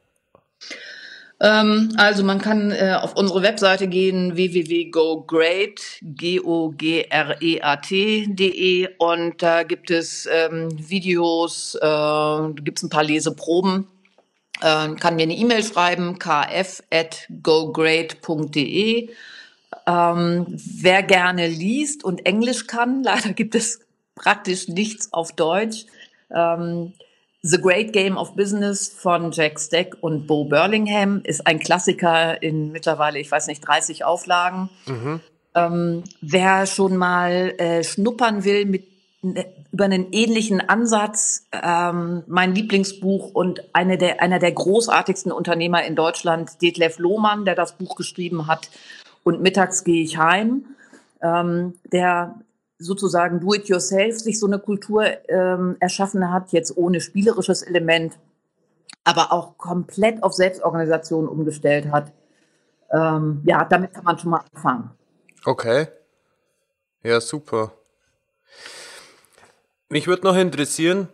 [1.41, 6.99] Ähm, also man kann äh, auf unsere Webseite gehen www.gogreat, G-O-G-R-E-A-T.de
[8.99, 13.87] und da gibt es ähm, Videos, äh, gibt es ein paar Leseproben.
[14.61, 19.11] Äh, kann mir eine E-Mail schreiben, kf.gogreat.de.
[19.87, 23.79] Ähm, wer gerne liest und Englisch kann, leider gibt es
[24.17, 25.87] praktisch nichts auf Deutsch.
[26.35, 26.95] Ähm,
[27.43, 32.73] The Great Game of Business von Jack Stack und Bo Burlingham ist ein Klassiker in
[32.73, 34.71] mittlerweile, ich weiß nicht, 30 Auflagen.
[34.87, 35.21] Mhm.
[35.55, 38.87] Ähm, wer schon mal äh, schnuppern will mit
[39.23, 45.85] ne, über einen ähnlichen Ansatz, ähm, mein Lieblingsbuch und eine der, einer der großartigsten Unternehmer
[45.85, 48.69] in Deutschland, Detlef Lohmann, der das Buch geschrieben hat.
[49.23, 50.65] Und mittags gehe ich heim.
[51.23, 52.35] Ähm, der
[52.79, 58.19] sozusagen Do-it-yourself sich so eine Kultur ähm, erschaffen hat, jetzt ohne spielerisches Element,
[59.05, 62.13] aber auch komplett auf Selbstorganisation umgestellt hat.
[62.91, 64.91] Ähm, ja, damit kann man schon mal anfangen.
[65.45, 65.89] Okay.
[67.03, 67.73] Ja, super.
[69.89, 71.09] Mich würde noch interessieren,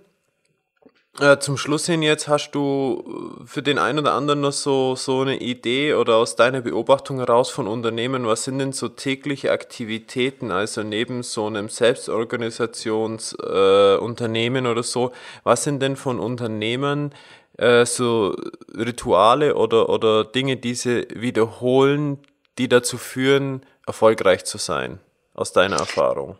[1.20, 4.96] äh, zum Schluss hin jetzt hast du äh, für den einen oder anderen noch so,
[4.96, 9.52] so eine Idee oder aus deiner Beobachtung heraus von Unternehmen, was sind denn so tägliche
[9.52, 15.12] Aktivitäten, also neben so einem Selbstorganisationsunternehmen äh, oder so,
[15.44, 17.14] was sind denn von Unternehmen
[17.58, 18.34] äh, so
[18.76, 22.18] Rituale oder, oder Dinge, die sie wiederholen,
[22.58, 24.98] die dazu führen, erfolgreich zu sein,
[25.34, 26.38] aus deiner Erfahrung?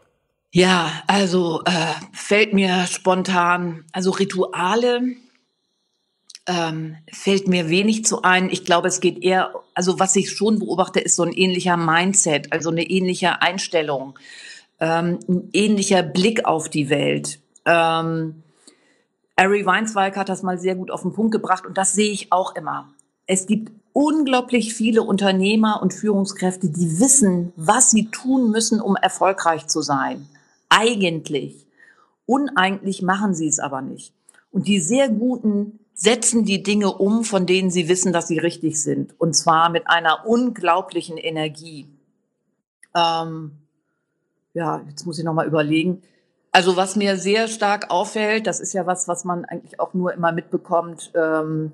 [0.57, 5.01] Ja, also äh, fällt mir spontan, also Rituale
[6.47, 8.49] ähm, fällt mir wenig zu ein.
[8.51, 12.53] Ich glaube, es geht eher, also was ich schon beobachte, ist so ein ähnlicher Mindset,
[12.53, 14.17] also eine ähnliche Einstellung,
[14.79, 17.41] ähm, ein ähnlicher Blick auf die Welt.
[17.67, 18.45] Ähm,
[19.35, 22.31] Ari Weinswald hat das mal sehr gut auf den Punkt gebracht und das sehe ich
[22.31, 22.91] auch immer.
[23.27, 29.67] Es gibt unglaublich viele Unternehmer und Führungskräfte, die wissen, was sie tun müssen, um erfolgreich
[29.67, 30.29] zu sein
[30.75, 31.67] eigentlich.
[32.27, 34.13] Uneigentlich machen sie es aber nicht.
[34.51, 38.83] Und die sehr guten setzen die Dinge um, von denen sie wissen, dass sie richtig
[38.83, 39.15] sind.
[39.19, 41.89] Und zwar mit einer unglaublichen Energie.
[42.95, 43.53] Ähm,
[44.55, 46.03] ja, jetzt muss ich noch mal überlegen.
[46.53, 50.13] Also was mir sehr stark auffällt, das ist ja was, was man eigentlich auch nur
[50.13, 51.73] immer mitbekommt, ähm,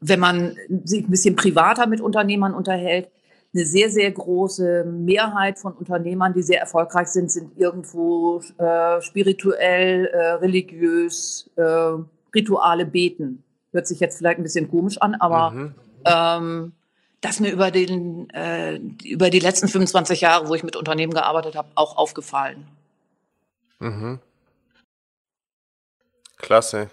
[0.00, 3.10] wenn man sich ein bisschen privater mit Unternehmern unterhält.
[3.52, 10.06] Eine sehr, sehr große Mehrheit von Unternehmern, die sehr erfolgreich sind, sind irgendwo äh, spirituell,
[10.06, 11.94] äh, religiös, äh,
[12.32, 13.42] Rituale beten.
[13.72, 15.74] Hört sich jetzt vielleicht ein bisschen komisch an, aber mhm.
[16.04, 16.72] ähm,
[17.20, 21.56] das mir über, den, äh, über die letzten 25 Jahre, wo ich mit Unternehmen gearbeitet
[21.56, 22.68] habe, auch aufgefallen.
[23.80, 24.20] Mhm.
[26.36, 26.90] Klasse.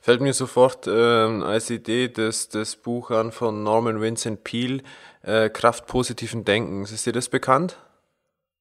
[0.00, 4.82] Fällt mir sofort äh, als Idee das, das Buch an von Norman Vincent Peale,
[5.24, 6.92] äh, Kraft positiven Denkens.
[6.92, 7.78] Ist dir das bekannt?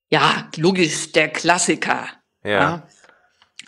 [0.10, 2.08] Ja, logisch, der Klassiker.
[2.44, 2.50] Ja.
[2.50, 2.88] ja.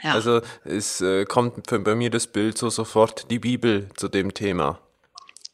[0.03, 0.13] ja.
[0.13, 4.79] Also es äh, kommt bei mir das Bild so sofort die Bibel zu dem Thema.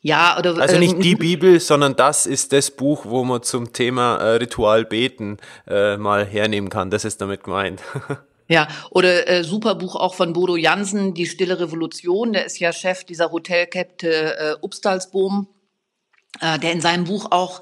[0.03, 3.71] Ja, oder also nicht ähm, die Bibel, sondern das ist das Buch, wo man zum
[3.71, 5.37] Thema äh, Ritual beten
[5.67, 6.89] äh, mal hernehmen kann.
[6.89, 7.81] Das ist damit gemeint.
[8.51, 12.33] Ja, oder äh, super Buch auch von Bodo Jansen, Die Stille Revolution.
[12.33, 15.47] Der ist ja Chef dieser Hotelkette äh, Upstalsboom,
[16.39, 17.61] äh, der in seinem Buch auch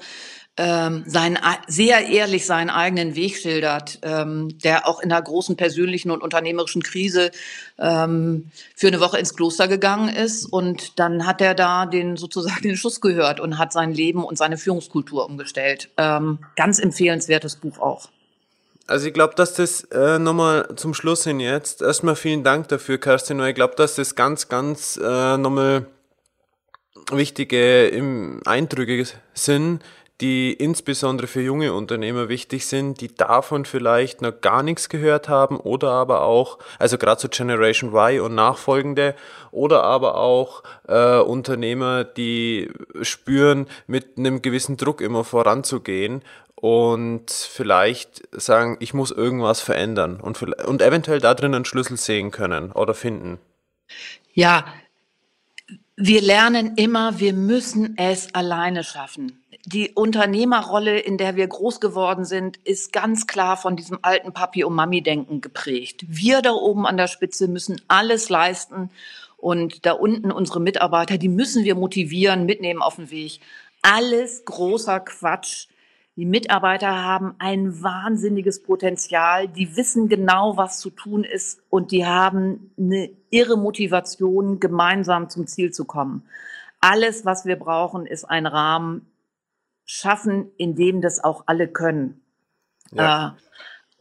[0.56, 6.10] ähm, seinen, sehr ehrlich seinen eigenen Weg schildert, ähm, der auch in einer großen persönlichen
[6.10, 7.30] und unternehmerischen Krise
[7.78, 10.44] ähm, für eine Woche ins Kloster gegangen ist.
[10.44, 14.36] Und dann hat er da den sozusagen den Schuss gehört und hat sein Leben und
[14.36, 15.88] seine Führungskultur umgestellt.
[15.96, 18.10] Ähm, ganz empfehlenswertes Buch auch.
[18.86, 22.98] Also ich glaube, dass das äh, nochmal zum Schluss hin jetzt, erstmal vielen Dank dafür,
[22.98, 25.86] Kerstin, ich glaube, dass das ganz, ganz äh, nochmal
[27.12, 29.04] wichtige Eindrücke
[29.34, 29.82] sind,
[30.20, 35.58] die insbesondere für junge Unternehmer wichtig sind, die davon vielleicht noch gar nichts gehört haben
[35.58, 39.14] oder aber auch, also gerade so Generation Y und nachfolgende,
[39.50, 46.22] oder aber auch äh, Unternehmer, die spüren, mit einem gewissen Druck immer voranzugehen
[46.54, 52.30] und vielleicht sagen, ich muss irgendwas verändern und, und eventuell da drin einen Schlüssel sehen
[52.30, 53.38] können oder finden.
[54.34, 54.64] Ja,
[56.02, 59.42] wir lernen immer, wir müssen es alleine schaffen.
[59.66, 64.64] Die Unternehmerrolle, in der wir groß geworden sind, ist ganz klar von diesem alten Papi-
[64.64, 66.06] und Mami-Denken geprägt.
[66.08, 68.88] Wir da oben an der Spitze müssen alles leisten
[69.36, 73.40] und da unten unsere Mitarbeiter, die müssen wir motivieren, mitnehmen auf den Weg.
[73.82, 75.66] Alles großer Quatsch.
[76.20, 79.48] Die Mitarbeiter haben ein wahnsinniges Potenzial.
[79.48, 85.46] Die wissen genau, was zu tun ist und die haben eine irre Motivation, gemeinsam zum
[85.46, 86.28] Ziel zu kommen.
[86.78, 89.10] Alles, was wir brauchen, ist ein Rahmen
[89.86, 92.20] schaffen, in dem das auch alle können.
[92.92, 93.28] Ja.
[93.28, 93.40] Äh,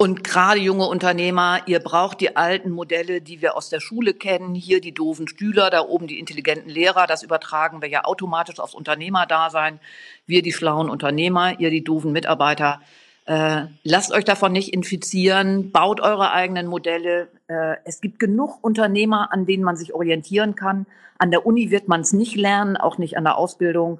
[0.01, 4.55] und gerade junge Unternehmer, ihr braucht die alten Modelle, die wir aus der Schule kennen.
[4.55, 7.05] Hier die doofen Stühler, da oben die intelligenten Lehrer.
[7.05, 9.81] Das übertragen wir ja automatisch aufs Unternehmerdasein.
[10.25, 12.79] Wir die schlauen Unternehmer, ihr die doofen Mitarbeiter.
[13.25, 17.27] Äh, lasst euch davon nicht infizieren, baut eure eigenen Modelle.
[17.47, 20.85] Äh, es gibt genug Unternehmer, an denen man sich orientieren kann.
[21.17, 23.99] An der Uni wird man es nicht lernen, auch nicht an der Ausbildung.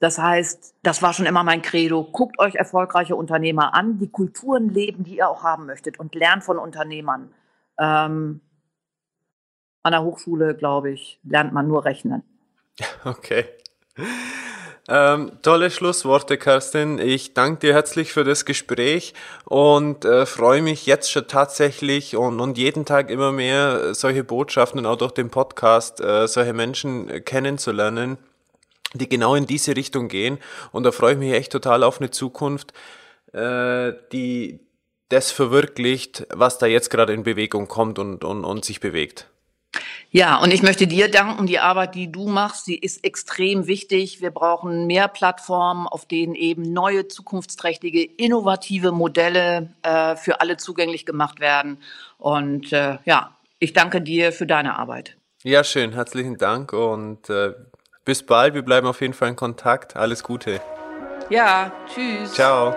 [0.00, 2.02] Das heißt, das war schon immer mein Credo.
[2.04, 6.42] Guckt euch erfolgreiche Unternehmer an, die Kulturen leben, die ihr auch haben möchtet und lernt
[6.42, 7.32] von Unternehmern.
[7.78, 8.40] Ähm,
[9.82, 12.22] an der Hochschule, glaube ich, lernt man nur rechnen.
[13.04, 13.44] Okay.
[14.88, 16.98] Ähm, tolle Schlussworte, Kerstin.
[16.98, 22.40] Ich danke dir herzlich für das Gespräch und äh, freue mich jetzt schon tatsächlich und,
[22.40, 27.24] und jeden Tag immer mehr solche Botschaften und auch durch den Podcast äh, solche Menschen
[27.24, 28.18] kennenzulernen,
[28.94, 30.38] die genau in diese Richtung gehen.
[30.72, 32.72] Und da freue ich mich echt total auf eine Zukunft,
[33.32, 34.60] äh, die
[35.08, 39.26] das verwirklicht, was da jetzt gerade in Bewegung kommt und, und, und sich bewegt.
[40.12, 41.46] Ja, und ich möchte dir danken.
[41.46, 44.20] Die Arbeit, die du machst, die ist extrem wichtig.
[44.20, 51.06] Wir brauchen mehr Plattformen, auf denen eben neue, zukunftsträchtige, innovative Modelle äh, für alle zugänglich
[51.06, 51.78] gemacht werden.
[52.18, 55.16] Und äh, ja, ich danke dir für deine Arbeit.
[55.44, 55.92] Ja, schön.
[55.92, 57.54] Herzlichen Dank und äh,
[58.04, 58.54] bis bald.
[58.54, 59.96] Wir bleiben auf jeden Fall in Kontakt.
[59.96, 60.60] Alles Gute.
[61.28, 62.34] Ja, tschüss.
[62.34, 62.74] Ciao.